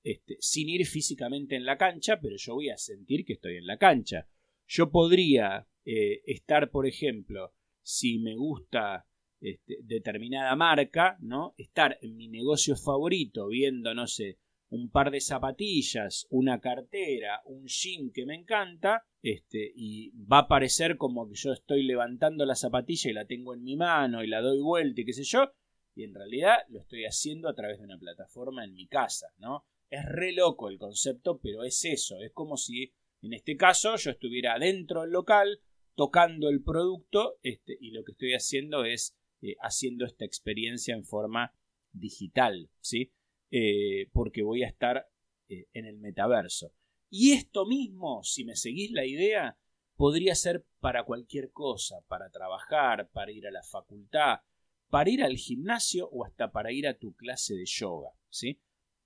este, 0.01 0.37
sin 0.39 0.69
ir 0.69 0.85
físicamente 0.85 1.57
en 1.57 1.65
la 1.65 1.77
cancha, 1.77 2.21
pero 2.21 2.37
yo 2.37 2.53
voy 2.53 2.69
a 2.69 2.77
sentir 2.77 3.25
que 3.25 3.33
estoy 3.33 3.57
en 3.57 3.67
la 3.67 3.77
cancha. 3.77 4.29
Yo 4.65 4.91
podría 4.91 5.67
eh, 5.83 6.21
estar, 6.25 6.71
por 6.71 6.87
ejemplo, 6.87 7.53
si 7.81 8.17
me 8.17 8.37
gusta 8.37 9.09
este, 9.41 9.79
determinada 9.83 10.55
marca, 10.55 11.17
¿no? 11.19 11.53
Estar 11.57 11.99
en 12.01 12.15
mi 12.15 12.29
negocio 12.29 12.77
favorito 12.77 13.49
viendo, 13.49 13.93
no 13.93 14.07
sé, 14.07 14.37
un 14.69 14.89
par 14.89 15.11
de 15.11 15.19
zapatillas, 15.19 16.27
una 16.29 16.59
cartera, 16.59 17.41
un 17.45 17.65
jean 17.65 18.11
que 18.11 18.25
me 18.25 18.35
encanta, 18.35 19.03
este, 19.21 19.71
y 19.75 20.11
va 20.25 20.39
a 20.39 20.47
parecer 20.47 20.97
como 20.97 21.27
que 21.27 21.35
yo 21.35 21.51
estoy 21.51 21.83
levantando 21.83 22.45
la 22.45 22.55
zapatilla 22.55 23.09
y 23.09 23.13
la 23.13 23.25
tengo 23.25 23.53
en 23.53 23.63
mi 23.63 23.75
mano 23.75 24.23
y 24.23 24.27
la 24.27 24.41
doy 24.41 24.61
vuelta 24.61 25.01
y 25.01 25.05
qué 25.05 25.13
sé 25.13 25.23
yo, 25.23 25.51
y 25.95 26.03
en 26.03 26.13
realidad 26.13 26.59
lo 26.69 26.79
estoy 26.79 27.05
haciendo 27.05 27.49
a 27.49 27.55
través 27.55 27.79
de 27.79 27.85
una 27.85 27.97
plataforma 27.97 28.63
en 28.63 28.73
mi 28.73 28.88
casa, 28.88 29.27
¿no? 29.38 29.65
Es 29.89 30.05
re 30.05 30.33
loco 30.33 30.69
el 30.69 30.77
concepto, 30.77 31.39
pero 31.41 31.63
es 31.63 31.83
eso, 31.83 32.19
es 32.19 32.31
como 32.31 32.55
si 32.55 32.93
en 33.21 33.33
este 33.33 33.57
caso 33.57 33.95
yo 33.97 34.11
estuviera 34.11 34.57
dentro 34.59 35.01
del 35.01 35.11
local 35.11 35.61
tocando 35.95 36.47
el 36.47 36.63
producto 36.63 37.39
este, 37.43 37.77
y 37.81 37.91
lo 37.91 38.03
que 38.03 38.13
estoy 38.13 38.33
haciendo 38.33 38.85
es 38.85 39.17
eh, 39.41 39.55
haciendo 39.61 40.05
esta 40.05 40.25
experiencia 40.25 40.93
en 40.93 41.03
forma 41.03 41.53
digital, 41.91 42.69
¿sí? 42.81 43.11
Eh, 43.51 44.09
porque 44.13 44.43
voy 44.43 44.63
a 44.63 44.67
estar 44.67 45.09
eh, 45.47 45.65
en 45.73 45.85
el 45.85 45.97
metaverso. 45.97 46.71
Y 47.09 47.31
esto 47.31 47.65
mismo, 47.65 48.23
si 48.23 48.45
me 48.45 48.55
seguís 48.55 48.91
la 48.91 49.05
idea, 49.05 49.57
podría 49.95 50.35
ser 50.35 50.65
para 50.79 51.03
cualquier 51.03 51.51
cosa, 51.51 52.01
para 52.07 52.29
trabajar, 52.29 53.09
para 53.09 53.31
ir 53.31 53.47
a 53.47 53.51
la 53.51 53.63
facultad, 53.63 54.41
para 54.89 55.09
ir 55.09 55.23
al 55.23 55.35
gimnasio 55.37 56.07
o 56.09 56.23
hasta 56.23 56.51
para 56.51 56.71
ir 56.71 56.87
a 56.87 56.97
tu 56.97 57.15
clase 57.15 57.55
de 57.55 57.65
yoga, 57.65 58.11
¿sí? 58.29 58.61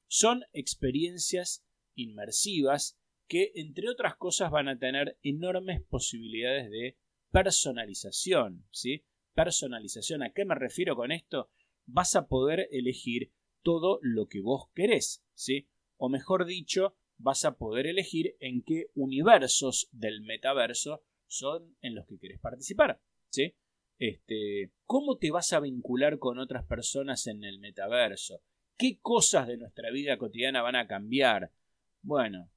Son 0.08 0.44
experiencias 0.52 1.66
inmersivas 1.96 3.00
que, 3.28 3.52
entre 3.56 3.90
otras 3.90 4.16
cosas, 4.16 4.52
van 4.52 4.68
a 4.68 4.78
tener 4.78 5.18
enormes 5.24 5.82
posibilidades 5.82 6.70
de 6.70 6.98
personalización, 7.32 8.66
¿sí? 8.72 9.06
Personalización, 9.34 10.22
¿a 10.24 10.32
qué 10.32 10.46
me 10.46 10.56
refiero 10.56 10.96
con 10.96 11.12
esto? 11.12 11.50
Vas 11.86 12.16
a 12.16 12.28
poder 12.28 12.68
elegir 12.72 13.32
todo 13.64 14.00
lo 14.02 14.28
que 14.28 14.42
vos 14.42 14.70
querés, 14.74 15.26
¿sí? 15.34 15.68
O 15.98 16.10
mejor 16.10 16.46
dicho, 16.46 16.96
vas 17.18 17.46
a 17.46 17.58
poder 17.58 17.88
elegir 17.88 18.36
en 18.40 18.62
qué 18.64 18.92
universos 18.94 19.90
del 19.92 20.22
metaverso 20.22 21.04
son 21.28 21.76
en 21.82 21.96
los 21.96 22.06
que 22.06 22.20
querés 22.20 22.40
participar, 22.40 23.02
¿sí? 23.30 23.56
Este, 23.98 24.72
¿cómo 24.86 25.18
te 25.18 25.32
vas 25.32 25.54
a 25.54 25.60
vincular 25.60 26.20
con 26.20 26.38
otras 26.40 26.66
personas 26.66 27.26
en 27.28 27.44
el 27.44 27.60
metaverso? 27.60 28.42
¿Qué 28.78 29.00
cosas 29.00 29.48
de 29.48 29.58
nuestra 29.58 29.92
vida 29.92 30.18
cotidiana 30.18 30.62
van 30.62 30.76
a 30.76 30.88
cambiar? 30.88 31.52
Bueno, 32.02 32.50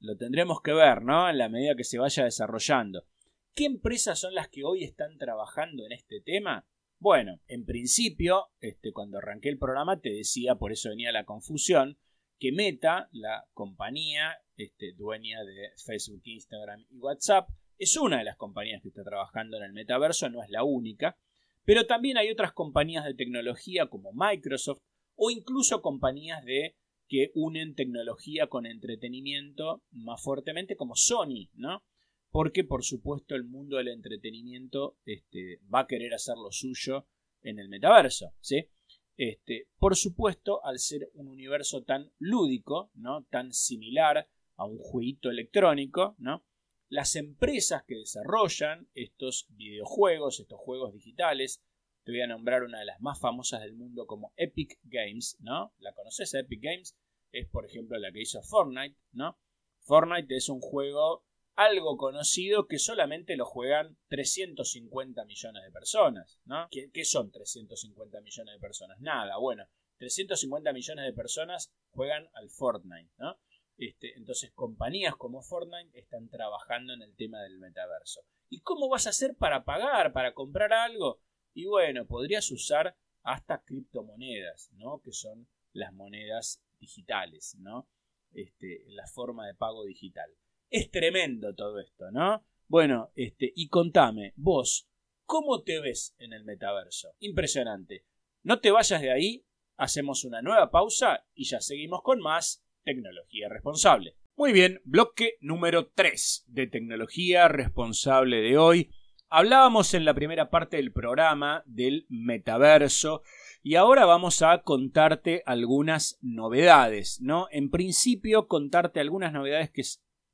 lo 0.00 0.16
tendremos 0.16 0.62
que 0.62 0.72
ver, 0.72 1.02
¿no? 1.02 1.28
En 1.28 1.38
la 1.38 1.48
medida 1.48 1.76
que 1.76 1.84
se 1.84 1.98
vaya 1.98 2.24
desarrollando. 2.24 3.06
¿Qué 3.54 3.66
empresas 3.66 4.18
son 4.18 4.34
las 4.34 4.48
que 4.48 4.64
hoy 4.64 4.84
están 4.84 5.18
trabajando 5.18 5.84
en 5.84 5.92
este 5.92 6.20
tema? 6.20 6.66
Bueno, 7.00 7.40
en 7.48 7.64
principio, 7.64 8.48
este, 8.60 8.92
cuando 8.92 9.16
arranqué 9.16 9.48
el 9.48 9.58
programa 9.58 10.02
te 10.02 10.10
decía, 10.10 10.56
por 10.56 10.70
eso 10.70 10.90
venía 10.90 11.10
la 11.12 11.24
confusión, 11.24 11.96
que 12.38 12.52
Meta, 12.52 13.08
la 13.10 13.46
compañía 13.54 14.36
este, 14.56 14.92
dueña 14.92 15.42
de 15.42 15.70
Facebook, 15.82 16.20
Instagram 16.24 16.84
y 16.90 16.98
WhatsApp, 16.98 17.48
es 17.78 17.96
una 17.96 18.18
de 18.18 18.24
las 18.24 18.36
compañías 18.36 18.82
que 18.82 18.88
está 18.88 19.02
trabajando 19.02 19.56
en 19.56 19.62
el 19.62 19.72
metaverso, 19.72 20.28
no 20.28 20.42
es 20.42 20.50
la 20.50 20.62
única, 20.62 21.16
pero 21.64 21.86
también 21.86 22.18
hay 22.18 22.30
otras 22.30 22.52
compañías 22.52 23.06
de 23.06 23.14
tecnología 23.14 23.86
como 23.86 24.12
Microsoft 24.12 24.80
o 25.16 25.30
incluso 25.30 25.80
compañías 25.80 26.44
de 26.44 26.76
que 27.08 27.30
unen 27.34 27.74
tecnología 27.74 28.48
con 28.48 28.66
entretenimiento 28.66 29.82
más 29.90 30.22
fuertemente 30.22 30.76
como 30.76 30.96
Sony, 30.96 31.48
¿no? 31.54 31.82
Porque 32.30 32.64
por 32.64 32.84
supuesto 32.84 33.34
el 33.34 33.44
mundo 33.44 33.76
del 33.76 33.88
entretenimiento 33.88 34.96
este, 35.04 35.60
va 35.72 35.80
a 35.80 35.86
querer 35.86 36.14
hacer 36.14 36.36
lo 36.36 36.52
suyo 36.52 37.06
en 37.42 37.58
el 37.58 37.68
metaverso, 37.68 38.34
¿sí? 38.40 38.68
Este, 39.16 39.68
por 39.78 39.96
supuesto, 39.96 40.64
al 40.64 40.78
ser 40.78 41.10
un 41.14 41.28
universo 41.28 41.82
tan 41.82 42.10
lúdico, 42.18 42.90
¿no? 42.94 43.24
tan 43.24 43.52
similar 43.52 44.28
a 44.56 44.64
un 44.64 44.78
jueguito 44.78 45.30
electrónico, 45.30 46.14
¿no? 46.18 46.44
las 46.90 47.14
empresas 47.14 47.84
que 47.84 47.94
desarrollan 47.94 48.88
estos 48.94 49.46
videojuegos, 49.50 50.40
estos 50.40 50.58
juegos 50.58 50.92
digitales, 50.92 51.62
te 52.04 52.12
voy 52.12 52.20
a 52.20 52.26
nombrar 52.26 52.64
una 52.64 52.80
de 52.80 52.84
las 52.84 53.00
más 53.00 53.20
famosas 53.20 53.60
del 53.60 53.74
mundo 53.74 54.06
como 54.06 54.32
Epic 54.36 54.78
Games, 54.82 55.36
¿no? 55.40 55.72
¿La 55.78 55.94
conoces 55.94 56.34
Epic 56.34 56.60
Games? 56.60 56.96
Es 57.30 57.46
por 57.48 57.64
ejemplo 57.64 57.96
la 57.98 58.10
que 58.10 58.22
hizo 58.22 58.42
Fortnite, 58.42 58.96
¿no? 59.12 59.38
Fortnite 59.82 60.34
es 60.34 60.48
un 60.48 60.60
juego 60.60 61.24
algo 61.60 61.98
conocido 61.98 62.66
que 62.66 62.78
solamente 62.78 63.36
lo 63.36 63.44
juegan 63.44 63.98
350 64.08 65.26
millones 65.26 65.62
de 65.62 65.70
personas, 65.70 66.40
¿no? 66.46 66.68
¿Qué, 66.70 67.04
son 67.04 67.30
350 67.30 68.22
millones 68.22 68.54
de 68.54 68.58
personas? 68.58 68.98
Nada, 69.00 69.36
bueno, 69.36 69.66
350 69.98 70.72
millones 70.72 71.04
de 71.04 71.12
personas 71.12 71.70
juegan 71.90 72.30
al 72.32 72.48
Fortnite, 72.48 73.12
¿no? 73.18 73.38
Este, 73.76 74.16
entonces, 74.16 74.52
compañías 74.54 75.16
como 75.16 75.42
Fortnite 75.42 75.98
están 75.98 76.30
trabajando 76.30 76.94
en 76.94 77.02
el 77.02 77.14
tema 77.14 77.42
del 77.42 77.58
metaverso. 77.58 78.22
¿Y 78.48 78.60
cómo 78.62 78.88
vas 78.88 79.06
a 79.06 79.10
hacer 79.10 79.36
para 79.36 79.64
pagar, 79.64 80.14
para 80.14 80.32
comprar 80.32 80.72
algo? 80.72 81.20
Y 81.52 81.66
bueno, 81.66 82.06
podrías 82.06 82.50
usar 82.50 82.96
hasta 83.22 83.62
criptomonedas, 83.64 84.70
¿no? 84.72 85.02
Que 85.02 85.12
son 85.12 85.46
las 85.72 85.92
monedas 85.92 86.62
digitales, 86.78 87.54
¿no? 87.58 87.86
Este, 88.32 88.84
la 88.88 89.06
forma 89.06 89.46
de 89.46 89.54
pago 89.54 89.84
digital. 89.84 90.30
Es 90.70 90.88
tremendo 90.92 91.52
todo 91.52 91.80
esto, 91.80 92.12
¿no? 92.12 92.44
Bueno, 92.68 93.10
este, 93.16 93.52
y 93.56 93.68
contame, 93.68 94.32
vos, 94.36 94.88
¿cómo 95.26 95.64
te 95.64 95.80
ves 95.80 96.14
en 96.20 96.32
el 96.32 96.44
metaverso? 96.44 97.12
Impresionante. 97.18 98.04
No 98.44 98.60
te 98.60 98.70
vayas 98.70 99.02
de 99.02 99.10
ahí, 99.10 99.44
hacemos 99.76 100.24
una 100.24 100.42
nueva 100.42 100.70
pausa 100.70 101.26
y 101.34 101.46
ya 101.46 101.60
seguimos 101.60 102.02
con 102.02 102.20
más 102.20 102.64
tecnología 102.84 103.48
responsable. 103.48 104.16
Muy 104.36 104.52
bien, 104.52 104.80
bloque 104.84 105.38
número 105.40 105.88
3 105.88 106.44
de 106.46 106.68
tecnología 106.68 107.48
responsable 107.48 108.40
de 108.40 108.56
hoy. 108.56 108.90
Hablábamos 109.28 109.92
en 109.94 110.04
la 110.04 110.14
primera 110.14 110.50
parte 110.50 110.76
del 110.76 110.92
programa 110.92 111.64
del 111.66 112.06
metaverso 112.08 113.22
y 113.62 113.74
ahora 113.74 114.04
vamos 114.04 114.40
a 114.42 114.62
contarte 114.62 115.42
algunas 115.46 116.18
novedades, 116.22 117.20
¿no? 117.20 117.48
En 117.50 117.70
principio 117.70 118.46
contarte 118.46 119.00
algunas 119.00 119.32
novedades 119.32 119.70
que 119.70 119.82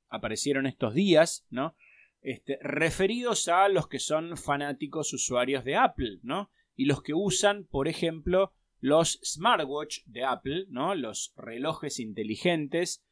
aparecieron 0.08 0.66
estos 0.66 0.94
días, 0.94 1.46
¿no? 1.50 1.76
Este, 2.20 2.58
referidos 2.60 3.48
a 3.48 3.68
los 3.68 3.88
que 3.88 3.98
son 3.98 4.36
fanáticos 4.36 5.12
usuarios 5.12 5.64
de 5.64 5.76
Apple, 5.76 6.18
¿no? 6.22 6.50
Y 6.74 6.86
los 6.86 7.02
que 7.02 7.14
usan, 7.14 7.66
por 7.66 7.88
ejemplo, 7.88 8.52
los 8.80 9.20
smartwatch 9.24 10.00
de 10.06 10.24
Apple, 10.24 10.66
¿no? 10.68 10.94
Los 10.94 11.32
relojes 11.36 11.98
inteligentes 12.00 13.04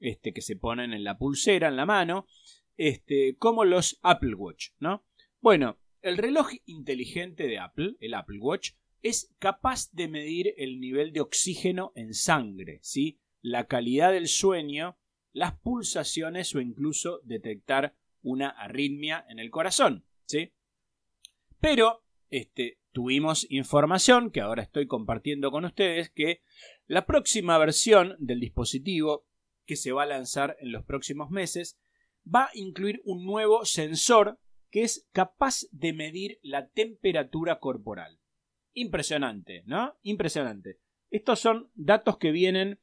este, 0.00 0.32
que 0.32 0.42
se 0.42 0.56
ponen 0.56 0.92
en 0.92 1.04
la 1.04 1.18
pulsera, 1.18 1.68
en 1.68 1.76
la 1.76 1.86
mano, 1.86 2.26
este, 2.76 3.36
como 3.38 3.64
los 3.64 3.98
Apple 4.02 4.34
Watch, 4.34 4.70
¿no? 4.78 5.04
Bueno, 5.40 5.78
el 6.02 6.16
reloj 6.16 6.50
inteligente 6.66 7.46
de 7.46 7.58
Apple, 7.58 7.96
el 8.00 8.14
Apple 8.14 8.38
Watch, 8.38 8.72
es 9.02 9.34
capaz 9.38 9.90
de 9.92 10.08
medir 10.08 10.54
el 10.56 10.80
nivel 10.80 11.12
de 11.12 11.20
oxígeno 11.20 11.92
en 11.94 12.14
sangre, 12.14 12.78
¿sí? 12.82 13.20
La 13.40 13.66
calidad 13.66 14.12
del 14.12 14.28
sueño 14.28 14.98
las 15.32 15.58
pulsaciones 15.58 16.54
o 16.54 16.60
incluso 16.60 17.20
detectar 17.24 17.94
una 18.22 18.48
arritmia 18.48 19.24
en 19.28 19.38
el 19.38 19.50
corazón, 19.50 20.04
¿sí? 20.26 20.52
Pero 21.60 22.04
este, 22.30 22.78
tuvimos 22.92 23.46
información 23.50 24.30
que 24.30 24.40
ahora 24.40 24.62
estoy 24.62 24.86
compartiendo 24.86 25.50
con 25.50 25.64
ustedes 25.64 26.10
que 26.10 26.42
la 26.86 27.06
próxima 27.06 27.58
versión 27.58 28.16
del 28.18 28.40
dispositivo 28.40 29.26
que 29.66 29.76
se 29.76 29.92
va 29.92 30.04
a 30.04 30.06
lanzar 30.06 30.56
en 30.60 30.72
los 30.72 30.84
próximos 30.84 31.30
meses 31.30 31.78
va 32.26 32.44
a 32.46 32.50
incluir 32.54 33.00
un 33.04 33.24
nuevo 33.24 33.64
sensor 33.64 34.38
que 34.70 34.82
es 34.82 35.08
capaz 35.12 35.66
de 35.70 35.92
medir 35.92 36.38
la 36.42 36.68
temperatura 36.68 37.58
corporal. 37.58 38.18
Impresionante, 38.74 39.62
¿no? 39.66 39.96
Impresionante. 40.02 40.78
Estos 41.10 41.40
son 41.40 41.70
datos 41.74 42.18
que 42.18 42.32
vienen 42.32 42.78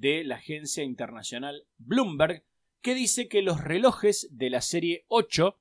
de 0.00 0.24
la 0.24 0.36
agencia 0.36 0.82
internacional 0.82 1.66
Bloomberg, 1.78 2.44
que 2.82 2.94
dice 2.94 3.28
que 3.28 3.42
los 3.42 3.62
relojes 3.62 4.28
de 4.32 4.50
la 4.50 4.60
serie 4.60 5.04
8, 5.08 5.58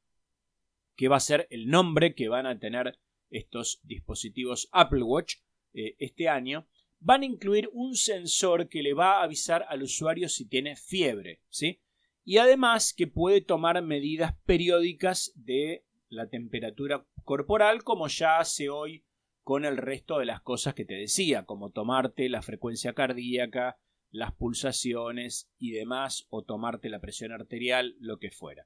que 0.95 1.07
va 1.07 1.17
a 1.17 1.21
ser 1.21 1.47
el 1.51 1.67
nombre 1.67 2.15
que 2.15 2.29
van 2.29 2.47
a 2.47 2.57
tener 2.59 2.97
estos 3.29 3.79
dispositivos 3.83 4.69
Apple 4.71 5.03
Watch 5.03 5.35
eh, 5.73 5.95
este 5.99 6.29
año, 6.29 6.67
van 6.99 7.21
a 7.21 7.25
incluir 7.25 7.69
un 7.73 7.95
sensor 7.95 8.69
que 8.69 8.81
le 8.81 8.93
va 8.93 9.19
a 9.19 9.23
avisar 9.23 9.65
al 9.69 9.83
usuario 9.83 10.29
si 10.29 10.47
tiene 10.47 10.75
fiebre, 10.75 11.41
¿sí? 11.49 11.81
Y 12.25 12.37
además 12.37 12.93
que 12.93 13.07
puede 13.07 13.41
tomar 13.41 13.81
medidas 13.83 14.35
periódicas 14.45 15.31
de 15.35 15.85
la 16.09 16.29
temperatura 16.29 17.05
corporal 17.23 17.83
como 17.83 18.07
ya 18.07 18.39
hace 18.39 18.69
hoy 18.69 19.05
con 19.43 19.65
el 19.65 19.77
resto 19.77 20.19
de 20.19 20.25
las 20.25 20.41
cosas 20.41 20.73
que 20.73 20.85
te 20.85 20.95
decía, 20.95 21.45
como 21.45 21.71
tomarte 21.71 22.29
la 22.29 22.41
frecuencia 22.41 22.93
cardíaca, 22.93 23.77
las 24.13 24.33
pulsaciones 24.33 25.51
y 25.57 25.71
demás, 25.71 26.25
o 26.29 26.43
tomarte 26.43 26.87
la 26.87 27.01
presión 27.01 27.33
arterial, 27.33 27.97
lo 27.99 28.17
que 28.19 28.31
fuera. 28.31 28.65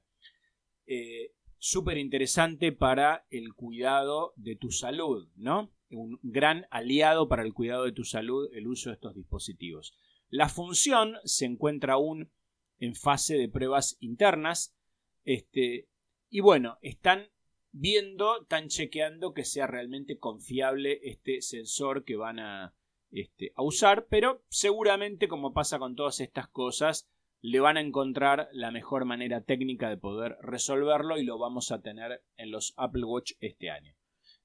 Eh, 0.86 1.32
Súper 1.60 1.98
interesante 1.98 2.70
para 2.70 3.26
el 3.30 3.52
cuidado 3.52 4.32
de 4.36 4.54
tu 4.54 4.70
salud, 4.70 5.28
¿no? 5.34 5.72
Un 5.90 6.20
gran 6.22 6.66
aliado 6.70 7.28
para 7.28 7.42
el 7.42 7.52
cuidado 7.52 7.84
de 7.84 7.90
tu 7.90 8.04
salud 8.04 8.48
el 8.54 8.68
uso 8.68 8.90
de 8.90 8.94
estos 8.94 9.16
dispositivos. 9.16 9.92
La 10.28 10.48
función 10.48 11.16
se 11.24 11.46
encuentra 11.46 11.94
aún 11.94 12.30
en 12.78 12.94
fase 12.94 13.36
de 13.36 13.48
pruebas 13.48 13.96
internas. 13.98 14.76
Este, 15.24 15.88
y 16.30 16.40
bueno, 16.40 16.78
están 16.80 17.26
viendo, 17.72 18.42
están 18.42 18.68
chequeando 18.68 19.34
que 19.34 19.44
sea 19.44 19.66
realmente 19.66 20.16
confiable 20.16 21.00
este 21.02 21.42
sensor 21.42 22.04
que 22.04 22.14
van 22.14 22.38
a, 22.38 22.76
este, 23.10 23.52
a 23.56 23.62
usar, 23.62 24.06
pero 24.08 24.42
seguramente 24.48 25.28
como 25.28 25.52
pasa 25.52 25.78
con 25.78 25.96
todas 25.96 26.20
estas 26.20 26.48
cosas, 26.48 27.08
le 27.40 27.60
van 27.60 27.76
a 27.76 27.80
encontrar 27.80 28.48
la 28.52 28.70
mejor 28.70 29.04
manera 29.04 29.42
técnica 29.42 29.88
de 29.88 29.96
poder 29.96 30.36
resolverlo 30.42 31.18
y 31.18 31.24
lo 31.24 31.38
vamos 31.38 31.70
a 31.70 31.80
tener 31.80 32.22
en 32.36 32.50
los 32.50 32.74
Apple 32.76 33.04
Watch 33.04 33.32
este 33.40 33.70
año. 33.70 33.94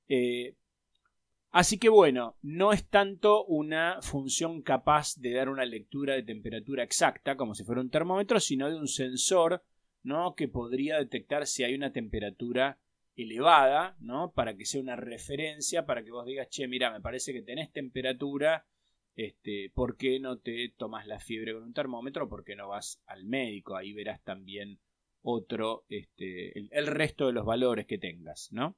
Eh, 0.08 0.56
así 1.52 1.80
que 1.80 1.89
bueno, 1.89 2.38
no 2.41 2.71
es 2.71 2.88
tanto 2.88 3.45
una 3.45 3.99
función 4.02 4.62
capaz 4.62 5.15
de 5.17 5.34
dar 5.34 5.49
una 5.49 5.65
lectura 5.65 6.13
de 6.13 6.23
temperatura 6.23 6.84
exacta 6.84 7.36
como 7.36 7.56
si 7.56 7.63
fuera 7.63 7.82
un 7.82 7.89
termómetro, 7.89 8.39
sino 8.39 8.69
de 8.69 8.76
un 8.76 8.88
sensor 8.88 9.63
¿no? 10.04 10.36
que 10.36 10.47
podría 10.47 10.97
detectar 10.97 11.47
si 11.47 11.63
hay 11.63 11.73
una 11.73 11.91
temperatura 11.91 12.80
elevada, 13.15 13.95
¿no? 13.99 14.32
Para 14.32 14.56
que 14.56 14.65
sea 14.65 14.82
una 14.82 14.95
referencia, 14.95 15.86
para 15.86 16.04
que 16.04 16.12
vos 16.12 16.26
digas, 16.26 16.49
che, 16.49 16.67
mira, 16.67 16.91
me 16.91 17.02
parece 17.02 17.34
que 17.34 17.41
tenés 17.41 17.71
temperatura, 17.71 18.65
este, 19.15 19.71
¿por 19.73 19.97
qué 19.97 20.19
no 20.19 20.39
te 20.39 20.73
tomas 20.76 21.06
la 21.06 21.19
fiebre 21.19 21.54
con 21.54 21.63
un 21.63 21.73
termómetro? 21.73 22.28
¿Por 22.28 22.43
qué 22.43 22.56
no 22.56 22.69
vas 22.69 23.02
al 23.06 23.26
médico? 23.26 23.76
Ahí 23.76 23.93
verás 23.93 24.23
también 24.23 24.80
otro, 25.21 25.86
este, 25.89 26.58
el, 26.58 26.88
resto 26.88 27.28
de 27.28 27.34
los 27.34 27.45
valores 27.45 27.86
que 27.86 27.97
tengas, 27.97 28.52
¿no? 28.52 28.78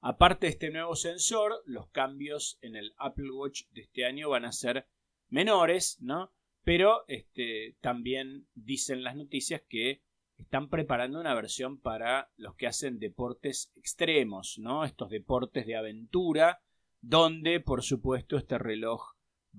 Aparte 0.00 0.46
de 0.46 0.52
este 0.52 0.70
nuevo 0.70 0.94
sensor, 0.94 1.62
los 1.66 1.88
cambios 1.90 2.58
en 2.62 2.76
el 2.76 2.94
Apple 2.96 3.30
Watch 3.32 3.64
de 3.70 3.82
este 3.82 4.04
año 4.04 4.30
van 4.30 4.44
a 4.44 4.52
ser 4.52 4.86
menores, 5.28 5.98
¿no? 6.00 6.32
Pero 6.62 7.04
este, 7.08 7.76
también 7.80 8.46
dicen 8.54 9.02
las 9.02 9.16
noticias 9.16 9.62
que 9.68 10.02
están 10.38 10.68
preparando 10.68 11.20
una 11.20 11.34
versión 11.34 11.78
para 11.78 12.30
los 12.36 12.54
que 12.54 12.66
hacen 12.66 12.98
deportes 12.98 13.72
extremos, 13.76 14.58
¿no? 14.58 14.84
Estos 14.84 15.10
deportes 15.10 15.66
de 15.66 15.76
aventura, 15.76 16.62
donde 17.00 17.60
por 17.60 17.82
supuesto 17.82 18.36
este 18.36 18.56
reloj 18.58 19.02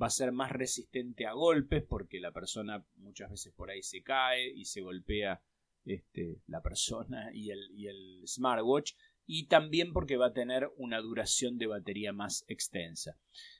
va 0.01 0.07
a 0.07 0.11
ser 0.11 0.31
más 0.31 0.51
resistente 0.51 1.25
a 1.25 1.33
golpes 1.33 1.83
porque 1.83 2.19
la 2.19 2.31
persona 2.31 2.85
muchas 2.95 3.29
veces 3.29 3.53
por 3.53 3.69
ahí 3.69 3.83
se 3.83 4.01
cae 4.01 4.49
y 4.49 4.65
se 4.65 4.81
golpea 4.81 5.41
este, 5.85 6.41
la 6.47 6.61
persona 6.61 7.29
y 7.33 7.51
el, 7.51 7.69
y 7.75 7.87
el 7.87 8.23
smartwatch 8.25 8.93
y 9.25 9.47
también 9.47 9.93
porque 9.93 10.17
va 10.17 10.27
a 10.27 10.33
tener 10.33 10.71
una 10.77 10.99
duración 11.01 11.57
de 11.59 11.67
batería 11.67 12.11
más 12.13 12.45
extensa. 12.47 13.15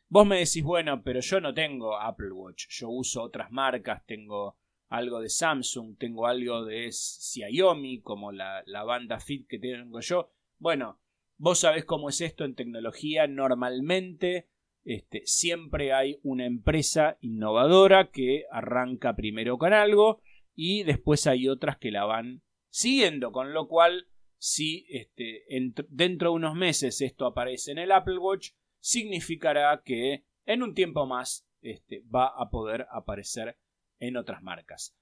Vos 0.08 0.25
me 0.25 0.39
decís, 0.39 0.63
bueno, 0.63 1.03
pero 1.03 1.19
yo 1.19 1.39
no 1.39 1.53
tengo 1.53 1.99
Apple 1.99 2.32
Watch, 2.32 2.65
yo 2.69 2.89
uso 2.89 3.21
otras 3.21 3.51
marcas, 3.51 4.03
tengo 4.08 4.58
algo 4.89 5.21
de 5.21 5.30
Samsung, 5.30 5.97
tengo 5.97 6.28
algo 6.28 6.65
de 6.65 6.91
Xiaomi, 6.91 8.02
como 8.02 8.32
la, 8.32 8.63
la 8.65 8.84
banda 8.84 9.19
Fit 9.19 9.47
que 9.47 9.60
tengo 9.60 9.99
yo. 10.02 10.32
Bueno, 10.58 10.99
vos 11.38 11.60
sabés 11.60 11.86
cómo 11.86 12.10
es 12.10 12.21
esto 12.21 12.43
en 12.43 12.56
tecnología. 12.56 13.28
Normalmente 13.28 14.49
este, 14.84 15.21
siempre 15.25 15.93
hay 15.93 16.19
una 16.23 16.45
empresa 16.45 17.17
innovadora 17.21 18.10
que 18.12 18.45
arranca 18.52 19.15
primero 19.15 19.58
con 19.58 19.73
algo 19.73 20.21
y 20.56 20.84
después 20.84 21.28
hay 21.28 21.47
otras 21.47 21.78
que 21.78 21.91
la 21.91 22.06
van 22.06 22.41
siguiendo, 22.69 23.32
con 23.32 23.54
lo 23.54 23.67
cual 23.67 24.08
si 24.38 24.86
este, 24.89 25.43
dentro 25.89 26.30
de 26.30 26.36
unos 26.36 26.56
meses 26.56 27.02
esto 27.02 27.25
aparece 27.25 27.71
en 27.71 27.78
el 27.78 27.91
Apple 27.91 28.17
Watch, 28.17 28.52
significará 28.80 29.82
que 29.84 30.25
en 30.45 30.63
un 30.63 30.73
tiempo 30.73 31.06
más 31.06 31.47
este, 31.62 32.04
va 32.13 32.28
a 32.28 32.49
poder 32.49 32.88
aparecer 32.91 33.58
en 33.99 34.17
otras 34.17 34.41
marcas. 34.43 34.95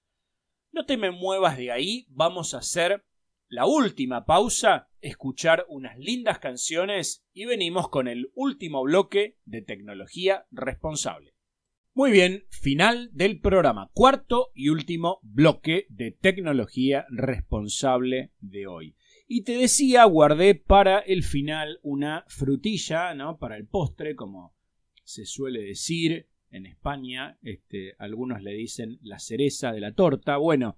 No 0.72 0.86
te 0.86 0.98
me 0.98 1.12
muevas 1.12 1.58
de 1.58 1.72
ahí, 1.72 2.06
vamos 2.10 2.54
a 2.54 2.60
hacer 2.60 3.06
la 3.50 3.66
última 3.66 4.26
pausa, 4.26 4.90
escuchar 5.00 5.66
unas 5.70 5.98
lindas 5.98 6.40
canciones 6.40 7.26
y 7.34 7.46
venimos 7.46 7.90
con 7.90 8.08
el 8.08 8.32
último 8.36 8.84
bloque 8.84 9.38
de 9.46 9.62
tecnología 9.62 10.46
responsable. 10.52 11.34
Muy 11.94 12.12
bien, 12.12 12.46
final 12.50 13.10
del 13.14 13.40
programa, 13.40 13.90
cuarto 13.94 14.52
y 14.54 14.70
último 14.70 15.20
bloque 15.24 15.88
de 15.90 16.12
tecnología 16.12 17.08
responsable 17.10 18.34
de 18.40 18.68
hoy. 18.68 18.96
Y 19.28 19.44
te 19.44 19.54
decía, 19.54 20.04
guardé 20.04 20.54
para 20.54 21.00
el 21.00 21.24
final 21.24 21.80
una 21.82 22.24
frutilla, 22.28 23.16
¿no? 23.16 23.40
Para 23.40 23.58
el 23.58 23.66
postre, 23.66 24.16
como 24.16 24.56
se 25.04 25.26
suele 25.26 25.62
decir, 25.62 26.28
en 26.52 26.66
España, 26.66 27.38
este, 27.42 27.96
algunos 28.00 28.42
le 28.42 28.54
dicen 28.54 29.00
la 29.02 29.20
cereza 29.20 29.72
de 29.72 29.82
la 29.82 29.94
torta. 29.94 30.38
Bueno, 30.38 30.78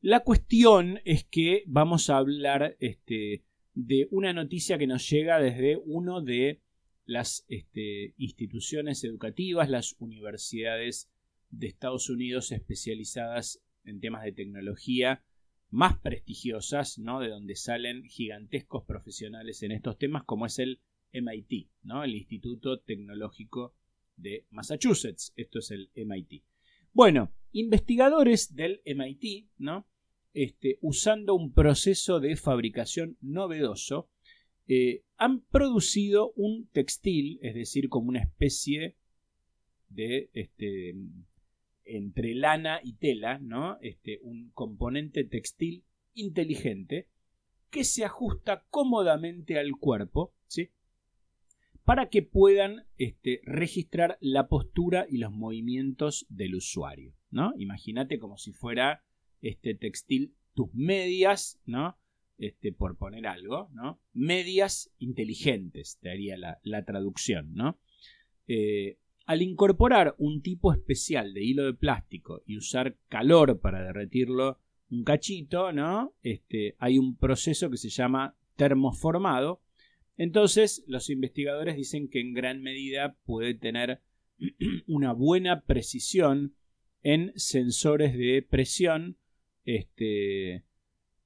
la 0.00 0.20
cuestión 0.20 1.00
es 1.04 1.24
que 1.24 1.64
vamos 1.66 2.10
a 2.10 2.18
hablar 2.18 2.76
este, 2.80 3.44
de 3.74 4.08
una 4.10 4.32
noticia 4.32 4.78
que 4.78 4.86
nos 4.86 5.08
llega 5.08 5.40
desde 5.40 5.76
uno 5.76 6.20
de 6.20 6.60
las 7.04 7.44
este, 7.48 8.14
instituciones 8.16 9.04
educativas, 9.04 9.68
las 9.68 9.96
universidades 9.98 11.10
de 11.50 11.66
Estados 11.66 12.08
Unidos 12.08 12.52
especializadas 12.52 13.62
en 13.84 14.00
temas 14.00 14.22
de 14.22 14.32
tecnología 14.32 15.24
más 15.70 15.98
prestigiosas, 15.98 16.98
¿no? 16.98 17.20
De 17.20 17.28
donde 17.28 17.56
salen 17.56 18.04
gigantescos 18.04 18.84
profesionales 18.84 19.62
en 19.62 19.72
estos 19.72 19.98
temas, 19.98 20.24
como 20.24 20.46
es 20.46 20.58
el 20.58 20.80
MIT, 21.12 21.70
¿no? 21.82 22.04
El 22.04 22.14
Instituto 22.14 22.80
Tecnológico 22.80 23.74
de 24.20 24.46
Massachusetts. 24.50 25.32
Esto 25.36 25.58
es 25.58 25.70
el 25.70 25.90
MIT. 25.94 26.42
Bueno, 26.92 27.32
investigadores 27.52 28.54
del 28.54 28.82
MIT, 28.84 29.48
¿no? 29.58 29.86
Este, 30.32 30.78
usando 30.80 31.34
un 31.34 31.52
proceso 31.52 32.20
de 32.20 32.36
fabricación 32.36 33.16
novedoso, 33.20 34.08
eh, 34.68 35.02
han 35.16 35.40
producido 35.40 36.32
un 36.36 36.68
textil, 36.68 37.40
es 37.42 37.54
decir, 37.54 37.88
como 37.88 38.08
una 38.08 38.20
especie 38.20 38.96
de 39.88 40.30
este, 40.32 40.94
entre 41.84 42.34
lana 42.34 42.80
y 42.82 42.94
tela, 42.94 43.38
¿no? 43.38 43.78
Este, 43.80 44.20
un 44.22 44.50
componente 44.50 45.24
textil 45.24 45.84
inteligente 46.14 47.08
que 47.70 47.84
se 47.84 48.04
ajusta 48.04 48.64
cómodamente 48.70 49.58
al 49.58 49.72
cuerpo, 49.72 50.34
¿sí? 50.46 50.70
Para 51.84 52.08
que 52.08 52.22
puedan 52.22 52.84
este, 52.98 53.40
registrar 53.44 54.18
la 54.20 54.48
postura 54.48 55.06
y 55.08 55.18
los 55.18 55.32
movimientos 55.32 56.26
del 56.28 56.54
usuario. 56.54 57.14
¿no? 57.30 57.52
Imagínate 57.56 58.18
como 58.18 58.36
si 58.36 58.52
fuera 58.52 59.04
este 59.40 59.74
textil 59.74 60.34
tus 60.54 60.72
medias, 60.74 61.60
¿no? 61.64 61.96
Este, 62.38 62.72
por 62.72 62.96
poner 62.96 63.26
algo, 63.26 63.68
¿no? 63.72 64.00
Medias 64.14 64.90
inteligentes, 64.98 65.98
te 66.00 66.10
haría 66.10 66.36
la, 66.38 66.84
traducción, 66.84 67.54
¿no? 67.54 67.78
Eh, 68.46 68.98
al 69.26 69.42
incorporar 69.42 70.14
un 70.18 70.40
tipo 70.40 70.72
especial 70.72 71.34
de 71.34 71.44
hilo 71.44 71.64
de 71.64 71.74
plástico 71.74 72.42
y 72.46 72.56
usar 72.56 72.96
calor 73.08 73.60
para 73.60 73.82
derretirlo 73.82 74.58
un 74.90 75.04
cachito, 75.04 75.72
¿no? 75.72 76.14
Este, 76.22 76.76
hay 76.78 76.98
un 76.98 77.16
proceso 77.16 77.70
que 77.70 77.76
se 77.76 77.90
llama 77.90 78.34
termoformado, 78.56 79.60
entonces, 80.20 80.84
los 80.86 81.08
investigadores 81.08 81.76
dicen 81.76 82.06
que 82.10 82.20
en 82.20 82.34
gran 82.34 82.60
medida 82.60 83.16
puede 83.24 83.54
tener 83.54 84.02
una 84.86 85.14
buena 85.14 85.62
precisión 85.62 86.54
en 87.02 87.32
sensores 87.36 88.12
de 88.12 88.46
presión, 88.46 89.16
este, 89.64 90.62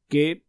que 0.07 0.44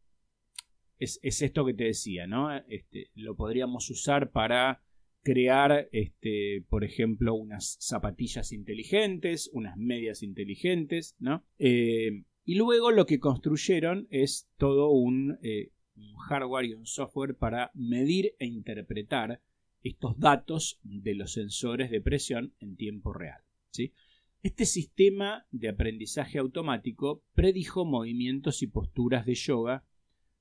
es, 1.00 1.20
esto 1.24 1.66
que 1.66 1.74
te 1.74 1.86
decía, 1.86 2.28
¿no? 2.28 2.56
Este, 2.68 3.10
lo 3.16 3.36
podríamos 3.36 3.90
usar 3.90 4.30
para 4.30 4.84
crear, 5.24 5.90
este, 5.92 6.64
por 6.70 6.84
ejemplo, 6.84 7.34
unas 7.34 7.78
zapatillas 7.80 8.52
inteligentes, 8.52 9.50
unas 9.54 9.76
medias 9.76 10.22
inteligentes, 10.22 11.16
¿no? 11.18 11.44
Eh, 11.58 12.26
y 12.44 12.54
luego 12.54 12.92
lo 12.92 13.08
que 13.08 13.20
construyeron 13.20 14.08
es 14.12 14.48
todo 14.60 14.92
un 14.92 15.40
eh, 15.42 15.72
un 15.96 16.16
hardware 16.16 16.66
y 16.66 16.74
un 16.74 16.86
software 16.86 17.36
para 17.36 17.72
medir 17.74 18.36
e 18.40 18.46
interpretar 18.46 19.42
estos 19.82 20.18
datos 20.20 20.80
de 20.84 21.16
los 21.16 21.34
sensores 21.34 21.92
de 21.92 22.02
presión 22.02 22.54
en 22.60 22.76
tiempo 22.76 23.14
real. 23.14 23.42
¿sí? 23.72 23.94
Este 24.42 24.66
sistema 24.66 25.46
de 25.52 25.70
aprendizaje 25.70 26.40
automático 26.40 27.24
predijo 27.34 27.86
movimientos 27.86 28.62
y 28.62 28.68
posturas 28.68 29.26
de 29.26 29.36
yoga 29.36 29.86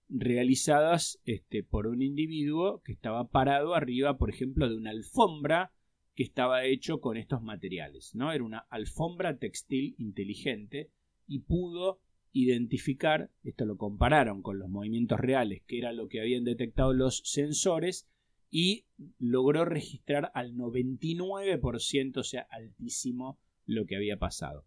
realizadas 0.09 1.21
este, 1.25 1.63
por 1.63 1.87
un 1.87 2.03
individuo 2.03 2.83
que 2.85 2.93
estaba 2.93 3.29
parado 3.29 3.75
arriba, 3.75 4.19
por 4.19 4.31
ejemplo, 4.31 4.69
de 4.69 4.77
una 4.77 4.91
alfombra 4.91 5.73
que 6.15 6.23
estaba 6.23 6.65
hecho 6.65 7.01
con 7.01 7.17
estos 7.17 7.43
materiales, 7.43 8.15
¿no? 8.15 8.33
Era 8.33 8.45
una 8.45 8.59
alfombra 8.71 9.39
textil 9.39 9.95
inteligente 9.99 10.91
y 11.27 11.41
pudo 11.41 12.01
identificar, 12.35 13.31
esto 13.45 13.65
lo 13.65 13.79
compararon 13.79 14.43
con 14.43 14.59
los 14.59 14.69
movimientos 14.69 15.19
reales, 15.19 15.63
que 15.67 15.79
era 15.79 15.93
lo 15.93 16.09
que 16.09 16.21
habían 16.21 16.45
detectado 16.45 16.93
los 16.93 17.23
sensores, 17.25 18.07
y 18.51 18.85
logró 19.19 19.65
registrar 19.65 20.31
al 20.35 20.55
99%, 20.55 22.17
o 22.19 22.23
sea, 22.23 22.47
altísimo 22.51 23.39
lo 23.65 23.87
que 23.87 23.97
había 23.97 24.19
pasado. 24.19 24.67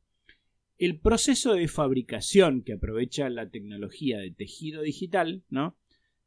El 0.77 0.99
proceso 0.99 1.53
de 1.53 1.67
fabricación 1.67 2.63
que 2.63 2.73
aprovecha 2.73 3.30
la 3.30 3.49
tecnología 3.49 4.17
de 4.17 4.32
tejido 4.32 4.82
digital, 4.82 5.43
¿no? 5.49 5.77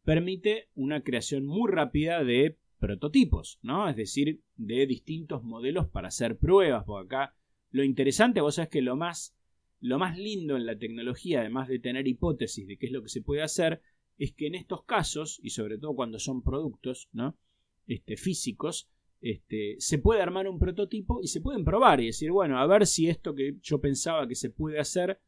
permite 0.04 0.68
una 0.74 1.02
creación 1.02 1.46
muy 1.46 1.70
rápida 1.70 2.24
de 2.24 2.58
prototipos, 2.78 3.58
¿no? 3.62 3.88
Es 3.88 3.96
decir, 3.96 4.42
de 4.56 4.86
distintos 4.86 5.42
modelos 5.42 5.88
para 5.88 6.08
hacer 6.08 6.38
pruebas. 6.38 6.84
Por 6.84 7.04
acá 7.04 7.36
lo 7.70 7.84
interesante, 7.84 8.40
vos 8.40 8.56
sabés 8.56 8.70
que 8.70 8.82
lo 8.82 8.96
más, 8.96 9.36
lo 9.80 9.98
más 9.98 10.18
lindo 10.18 10.56
en 10.56 10.66
la 10.66 10.78
tecnología, 10.78 11.40
además 11.40 11.68
de 11.68 11.78
tener 11.78 12.06
hipótesis 12.06 12.66
de 12.66 12.76
qué 12.76 12.86
es 12.86 12.92
lo 12.92 13.02
que 13.02 13.08
se 13.08 13.22
puede 13.22 13.42
hacer, 13.42 13.80
es 14.18 14.32
que 14.32 14.46
en 14.46 14.54
estos 14.54 14.84
casos, 14.84 15.40
y 15.42 15.50
sobre 15.50 15.78
todo 15.78 15.94
cuando 15.94 16.18
son 16.18 16.42
productos, 16.42 17.08
¿no? 17.12 17.36
Este, 17.86 18.16
físicos, 18.16 18.88
este, 19.20 19.76
se 19.78 19.98
puede 19.98 20.22
armar 20.22 20.46
un 20.48 20.58
prototipo 20.58 21.20
y 21.22 21.28
se 21.28 21.40
pueden 21.40 21.64
probar 21.64 22.00
y 22.00 22.06
decir, 22.06 22.30
bueno, 22.30 22.58
a 22.58 22.66
ver 22.66 22.86
si 22.86 23.08
esto 23.08 23.34
que 23.34 23.56
yo 23.62 23.80
pensaba 23.80 24.28
que 24.28 24.34
se 24.34 24.50
puede 24.50 24.78
hacer, 24.78 25.20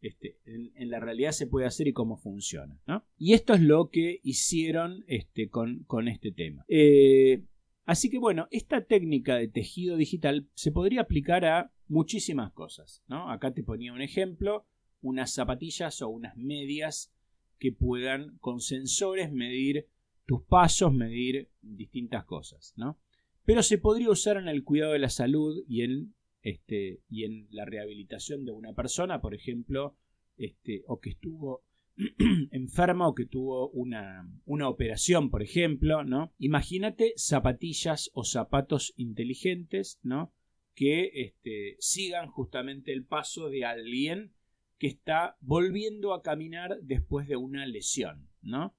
este, 0.00 0.36
en, 0.44 0.90
la 0.90 1.00
realidad 1.00 1.32
se 1.32 1.46
puede 1.46 1.66
hacer 1.66 1.88
y 1.88 1.94
cómo 1.94 2.18
funciona. 2.18 2.78
Y 3.18 3.32
esto 3.32 3.54
es 3.54 3.62
lo 3.62 3.88
que 3.88 4.20
hicieron 4.22 5.04
este, 5.06 5.48
con, 5.48 5.84
con, 5.84 6.08
este 6.08 6.30
tema. 6.30 6.64
Eh, 6.68 7.42
así 7.84 8.10
que 8.10 8.18
bueno, 8.18 8.48
esta 8.50 8.84
técnica 8.84 9.36
de 9.36 9.48
tejido 9.48 9.96
digital 9.96 10.48
se 10.54 10.72
podría 10.72 11.02
aplicar 11.02 11.44
a 11.44 11.72
muchísimas 11.88 12.52
cosas. 12.52 13.02
¿no? 13.08 13.30
Acá 13.30 13.52
te 13.52 13.62
ponía 13.62 13.92
un 13.92 14.02
ejemplo, 14.02 14.66
unas 15.02 15.32
zapatillas 15.32 16.02
o 16.02 16.08
unas 16.08 16.36
medias 16.36 17.12
que 17.58 17.72
puedan 17.72 18.38
con 18.38 18.60
sensores 18.60 19.32
medir 19.32 19.88
tus 20.26 20.42
pasos, 20.42 20.92
medir 20.92 21.50
distintas 21.62 22.24
cosas. 22.24 22.72
¿no? 22.76 22.98
pero 23.44 23.62
se 23.62 23.78
podría 23.78 24.10
usar 24.10 24.36
en 24.36 24.48
el 24.48 24.64
cuidado 24.64 24.92
de 24.92 24.98
la 24.98 25.10
salud 25.10 25.62
y 25.68 25.82
en, 25.82 26.14
este, 26.42 27.00
y 27.08 27.24
en 27.24 27.46
la 27.50 27.64
rehabilitación 27.64 28.44
de 28.44 28.52
una 28.52 28.72
persona, 28.72 29.20
por 29.20 29.34
ejemplo, 29.34 29.96
este, 30.36 30.82
o 30.86 31.00
que 31.00 31.10
estuvo 31.10 31.62
enferma 32.50 33.08
o 33.08 33.14
que 33.14 33.26
tuvo 33.26 33.70
una, 33.70 34.28
una, 34.44 34.68
operación, 34.68 35.30
por 35.30 35.42
ejemplo, 35.42 36.04
¿no? 36.04 36.32
Imagínate 36.38 37.12
zapatillas 37.16 38.10
o 38.14 38.24
zapatos 38.24 38.92
inteligentes, 38.96 40.00
¿no? 40.02 40.32
Que 40.74 41.10
este, 41.14 41.76
sigan 41.78 42.28
justamente 42.28 42.92
el 42.92 43.04
paso 43.04 43.48
de 43.48 43.64
alguien 43.64 44.32
que 44.78 44.88
está 44.88 45.36
volviendo 45.40 46.14
a 46.14 46.22
caminar 46.22 46.78
después 46.82 47.28
de 47.28 47.36
una 47.36 47.64
lesión, 47.66 48.28
¿no? 48.42 48.74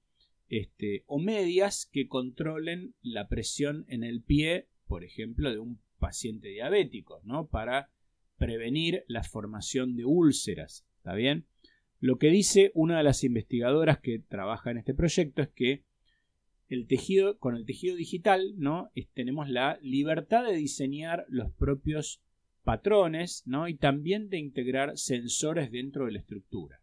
este, 0.48 1.04
o 1.06 1.18
medias 1.18 1.88
que 1.90 2.08
controlen 2.08 2.94
la 3.02 3.28
presión 3.28 3.84
en 3.88 4.04
el 4.04 4.22
pie, 4.22 4.68
por 4.86 5.04
ejemplo, 5.04 5.50
de 5.50 5.58
un 5.58 5.80
paciente 5.98 6.48
diabético, 6.48 7.20
¿no? 7.24 7.48
Para 7.48 7.90
prevenir 8.36 9.04
la 9.08 9.24
formación 9.24 9.96
de 9.96 10.04
úlceras, 10.04 10.86
¿está 10.98 11.14
bien? 11.14 11.46
Lo 12.00 12.18
que 12.18 12.28
dice 12.28 12.72
una 12.74 12.98
de 12.98 13.04
las 13.04 13.24
investigadoras 13.24 13.98
que 13.98 14.18
trabaja 14.18 14.70
en 14.70 14.78
este 14.78 14.94
proyecto 14.94 15.42
es 15.42 15.48
que 15.48 15.84
el 16.68 16.86
tejido, 16.86 17.38
con 17.38 17.56
el 17.56 17.64
tejido 17.64 17.96
digital, 17.96 18.54
¿no? 18.56 18.90
tenemos 19.14 19.48
la 19.48 19.78
libertad 19.82 20.44
de 20.44 20.56
diseñar 20.56 21.24
los 21.28 21.52
propios 21.52 22.20
patrones, 22.64 23.44
¿no? 23.46 23.68
Y 23.68 23.76
también 23.76 24.28
de 24.28 24.38
integrar 24.38 24.98
sensores 24.98 25.70
dentro 25.70 26.06
de 26.06 26.12
la 26.12 26.18
estructura. 26.18 26.82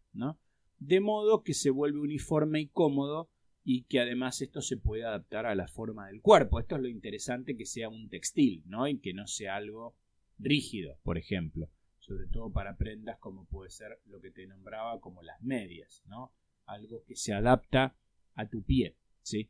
De 0.80 1.00
modo 1.02 1.44
que 1.44 1.54
se 1.54 1.70
vuelve 1.70 2.00
uniforme 2.00 2.62
y 2.62 2.68
cómodo 2.68 3.30
y 3.66 3.84
que 3.84 4.00
además 4.00 4.42
esto 4.42 4.62
se 4.62 4.78
puede 4.78 5.04
adaptar 5.04 5.46
a 5.46 5.56
la 5.56 5.68
forma 5.68 6.08
del 6.08 6.22
cuerpo. 6.22 6.60
Esto 6.60 6.76
es 6.76 6.82
lo 6.82 6.88
interesante 6.88 7.58
que 7.58 7.66
sea 7.66 7.90
un 7.90 8.10
textil, 8.10 8.64
¿no? 8.66 8.88
Y 8.88 9.00
que 9.00 9.14
no 9.14 9.28
sea 9.28 9.58
algo 9.58 9.96
rígido, 10.40 10.98
por 11.04 11.18
ejemplo, 11.18 11.70
sobre 12.04 12.28
todo 12.28 12.52
para 12.52 12.76
prendas 12.76 13.18
como 13.18 13.46
puede 13.46 13.70
ser 13.70 14.02
lo 14.08 14.20
que 14.20 14.30
te 14.30 14.46
nombraba 14.46 15.00
como 15.00 15.24
las 15.24 15.42
medias, 15.42 16.04
¿no? 16.08 16.34
Algo 16.66 17.04
que 17.06 17.16
se 17.16 17.34
adapta 17.34 17.96
a 18.36 18.50
tu 18.50 18.62
pie, 18.62 18.98
¿sí? 19.22 19.50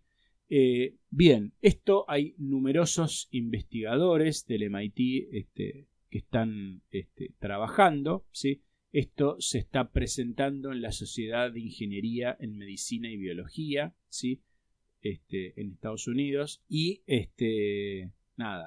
Eh, 0.50 0.98
bien, 1.10 1.54
esto 1.64 2.06
hay 2.08 2.36
numerosos 2.38 3.28
investigadores 3.32 4.46
del 4.46 4.70
MIT 4.70 5.30
este, 5.32 5.88
que 6.12 6.20
están 6.20 6.84
este, 6.92 7.34
trabajando, 7.40 8.28
¿sí? 8.32 8.62
Esto 8.92 9.38
se 9.40 9.58
está 9.58 9.92
presentando 9.92 10.72
en 10.72 10.84
la 10.84 10.92
Sociedad 10.92 11.52
de 11.52 11.60
Ingeniería 11.60 12.38
en 12.40 12.56
Medicina 12.56 13.10
y 13.10 13.18
Biología, 13.18 13.96
¿sí? 14.10 14.44
Este, 15.02 15.60
en 15.60 15.72
Estados 15.72 16.08
Unidos. 16.08 16.62
Y 16.70 17.02
este, 17.08 18.12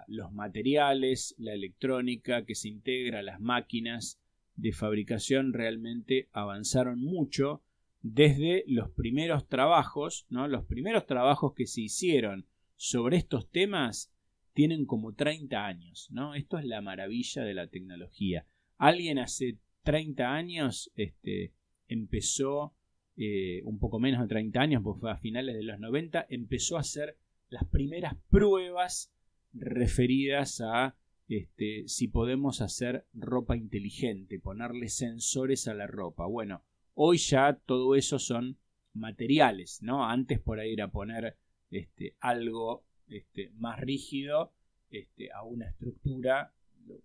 los 0.09 0.33
materiales, 0.33 1.35
la 1.39 1.55
electrónica 1.55 2.45
que 2.45 2.55
se 2.55 2.69
integra 2.69 3.23
las 3.23 3.41
máquinas 3.41 4.21
de 4.57 4.73
fabricación 4.73 5.53
realmente 5.53 6.29
avanzaron 6.33 7.01
mucho 7.01 7.63
desde 8.03 8.65
los 8.67 8.91
primeros 8.91 9.49
trabajos, 9.49 10.27
¿no? 10.31 10.49
Los 10.49 10.65
primeros 10.65 11.07
trabajos 11.07 11.55
que 11.55 11.67
se 11.67 11.83
hicieron 11.83 12.47
sobre 12.77 13.17
estos 13.17 13.51
temas 13.51 14.13
tienen 14.53 14.87
como 14.87 15.13
30 15.15 15.67
años, 15.67 16.09
¿no? 16.11 16.35
Esto 16.35 16.59
es 16.59 16.65
la 16.65 16.81
maravilla 16.81 17.43
de 17.43 17.55
la 17.55 17.67
tecnología. 17.67 18.47
Alguien 18.79 19.19
hace 19.19 19.59
30 19.83 20.33
años 20.33 20.91
este, 20.95 21.53
empezó, 21.89 22.75
eh, 23.17 23.63
un 23.65 23.79
poco 23.79 23.99
menos 23.99 24.21
de 24.23 24.29
30 24.29 24.61
años, 24.61 24.83
porque 24.83 25.01
fue 25.01 25.11
a 25.11 25.19
finales 25.19 25.57
de 25.57 25.63
los 25.63 25.79
90, 25.79 26.27
empezó 26.31 26.77
a 26.77 26.81
hacer 26.81 27.19
las 27.49 27.65
primeras 27.65 28.15
pruebas 28.31 29.13
referidas 29.59 30.61
a 30.61 30.97
este, 31.29 31.89
si 31.89 32.09
podemos 32.09 32.61
hacer 32.61 33.07
ropa 33.13 33.57
inteligente, 33.57 34.39
ponerle 34.39 34.89
sensores 34.89 35.67
a 35.67 35.75
la 35.75 35.87
ropa. 35.87 36.27
Bueno, 36.27 36.63
hoy 36.95 37.19
ya 37.19 37.61
todo 37.67 37.95
eso 37.95 38.19
son 38.19 38.59
materiales, 38.93 39.83
¿no? 39.83 40.09
Antes 40.09 40.41
por 40.41 40.61
ahí 40.61 40.73
era 40.73 40.91
poner 40.91 41.37
este, 41.71 42.17
algo 42.21 42.85
este, 43.09 43.51
más 43.57 43.81
rígido 43.81 44.53
este, 44.91 45.33
a 45.33 45.43
una 45.43 45.69
estructura 45.69 46.53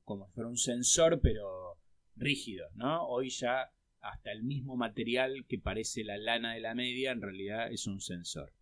como 0.04 0.28
si 0.28 0.34
fuera 0.34 0.50
un 0.50 0.58
sensor, 0.58 1.20
pero 1.22 1.78
rígido, 2.16 2.68
¿no? 2.76 3.08
Hoy 3.08 3.30
ya 3.30 3.72
hasta 4.00 4.32
el 4.32 4.44
mismo 4.44 4.76
material 4.76 5.46
que 5.48 5.60
parece 5.60 6.04
la 6.04 6.18
lana 6.18 6.54
de 6.54 6.60
la 6.60 6.76
media 6.76 7.12
en 7.12 7.22
realidad 7.22 7.72
es 7.72 7.88
un 7.88 8.00
sensor. 8.00 8.54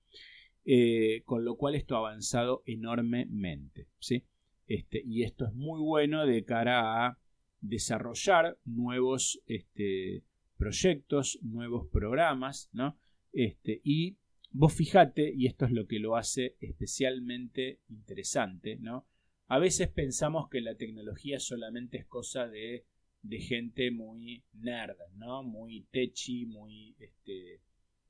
Eh, 0.72 1.24
con 1.26 1.46
lo 1.46 1.56
cual 1.56 1.74
esto 1.74 1.96
ha 1.96 2.00
avanzado 2.10 2.62
enormemente, 2.68 3.88
¿sí? 3.98 4.24
Este, 4.68 5.02
y 5.04 5.24
esto 5.24 5.48
es 5.48 5.54
muy 5.56 5.80
bueno 5.82 6.28
de 6.28 6.46
cara 6.46 7.08
a 7.08 7.18
desarrollar 7.60 8.56
nuevos 8.66 9.42
este, 9.48 10.22
proyectos, 10.58 11.40
nuevos 11.42 11.88
programas, 11.92 12.70
¿no? 12.72 13.00
Este, 13.34 13.82
y 13.84 14.20
vos 14.52 14.72
fijate, 14.72 15.34
y 15.36 15.48
esto 15.48 15.66
es 15.66 15.72
lo 15.72 15.88
que 15.88 15.98
lo 15.98 16.16
hace 16.16 16.56
especialmente 16.60 17.80
interesante, 17.90 18.76
¿no? 18.76 19.08
A 19.48 19.58
veces 19.58 19.88
pensamos 19.88 20.50
que 20.50 20.62
la 20.62 20.76
tecnología 20.76 21.40
solamente 21.40 21.98
es 21.98 22.06
cosa 22.06 22.48
de 22.48 22.86
de 23.22 23.40
gente 23.40 23.92
muy 23.92 24.44
nerd, 24.54 24.98
¿no? 25.16 25.44
Muy 25.44 25.88
techi, 25.92 26.46
muy 26.46 26.96
este, 27.00 27.62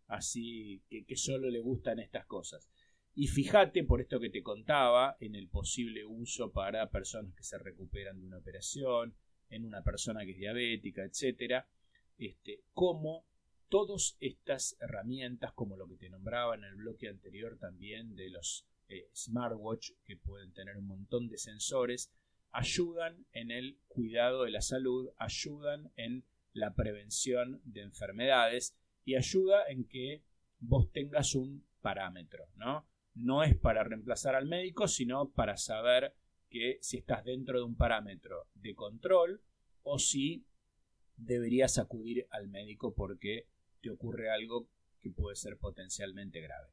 así, 0.10 0.84
que, 0.89 1.15
solo 1.15 1.50
le 1.50 1.60
gustan 1.60 2.00
estas 2.00 2.26
cosas. 2.26 2.69
Y 3.15 3.28
fíjate, 3.28 3.84
por 3.84 4.02
esto 4.02 4.19
que 4.19 4.30
te 4.30 4.43
contaba, 4.43 5.15
en 5.19 5.36
el 5.36 5.48
posible 5.50 6.06
uso 6.06 6.52
para 6.52 6.89
personas 6.89 7.34
que 7.36 7.43
se 7.43 7.58
recuperan 7.58 8.19
de 8.19 8.26
una 8.26 8.38
operación, 8.38 9.15
en 9.50 9.65
una 9.65 9.84
persona 9.84 10.26
que 10.26 10.32
es 10.32 10.38
diabética, 10.38 11.04
etcétera, 11.04 11.67
este, 12.17 12.63
cómo 12.74 13.26
todas 13.69 14.17
estas 14.19 14.76
herramientas, 14.80 15.54
como 15.54 15.78
lo 15.78 15.88
que 15.88 15.98
te 15.98 16.10
nombraba 16.10 16.56
en 16.56 16.63
el 16.63 16.76
bloque 16.76 17.08
anterior 17.08 17.58
también 17.60 18.15
de 18.15 18.30
los 18.30 18.67
eh, 18.89 19.10
smartwatch, 19.13 19.91
que 20.06 20.17
pueden 20.17 20.54
tener 20.54 20.78
un 20.78 20.88
montón 20.88 21.30
de 21.30 21.38
sensores, 21.38 22.12
ayudan 22.52 23.26
en 23.32 23.52
el 23.52 23.80
cuidado 23.88 24.43
de 24.43 24.52
la 24.52 24.62
salud, 24.62 25.10
ayudan 25.17 25.91
en 25.98 26.26
la 26.54 26.74
prevención 26.74 27.62
de 27.63 27.82
enfermedades 27.82 28.79
y 29.10 29.15
ayuda 29.15 29.67
en 29.67 29.88
que 29.88 30.24
vos 30.60 30.91
tengas 30.91 31.34
un 31.34 31.65
parámetro, 31.82 32.45
¿no? 32.56 32.88
No 33.15 33.43
es 33.43 33.58
para 33.58 33.84
reemplazar 33.84 34.36
al 34.36 34.45
médico, 34.45 34.88
sino 34.88 35.32
para 35.32 35.58
saber 35.58 36.13
que 36.48 36.78
si 36.82 36.98
estás 36.98 37.24
dentro 37.24 37.58
de 37.58 37.65
un 37.65 37.76
parámetro 37.76 38.48
de 38.54 38.76
control 38.76 39.41
o 39.82 39.98
si 39.98 40.45
deberías 41.15 41.80
acudir 41.80 42.28
al 42.30 42.50
médico 42.50 42.93
porque 42.93 43.48
te 43.82 43.89
ocurre 43.89 44.30
algo 44.30 44.69
que 45.02 45.10
puede 45.10 45.36
ser 45.36 45.58
potencialmente 45.58 46.39
grave. 46.39 46.69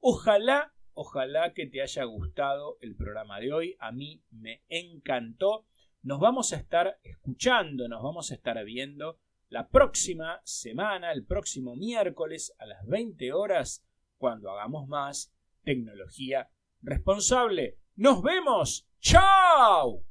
Ojalá, 0.00 0.72
ojalá 0.94 1.52
que 1.52 1.66
te 1.66 1.82
haya 1.82 2.04
gustado 2.04 2.78
el 2.80 2.96
programa 2.96 3.40
de 3.40 3.52
hoy. 3.52 3.76
A 3.78 3.92
mí 3.92 4.24
me 4.30 4.62
encantó. 4.68 5.66
Nos 6.02 6.18
vamos 6.18 6.54
a 6.54 6.56
estar 6.56 6.98
escuchando, 7.02 7.88
nos 7.88 8.02
vamos 8.02 8.30
a 8.30 8.34
estar 8.36 8.62
viendo 8.64 9.18
la 9.54 9.68
próxima 9.68 10.40
semana, 10.42 11.12
el 11.12 11.24
próximo 11.24 11.76
miércoles 11.76 12.52
a 12.58 12.66
las 12.66 12.84
20 12.86 13.32
horas, 13.32 13.84
cuando 14.18 14.50
hagamos 14.50 14.88
más 14.88 15.32
tecnología 15.62 16.50
responsable. 16.82 17.78
Nos 17.94 18.20
vemos. 18.20 18.84
¡Chao! 18.98 20.04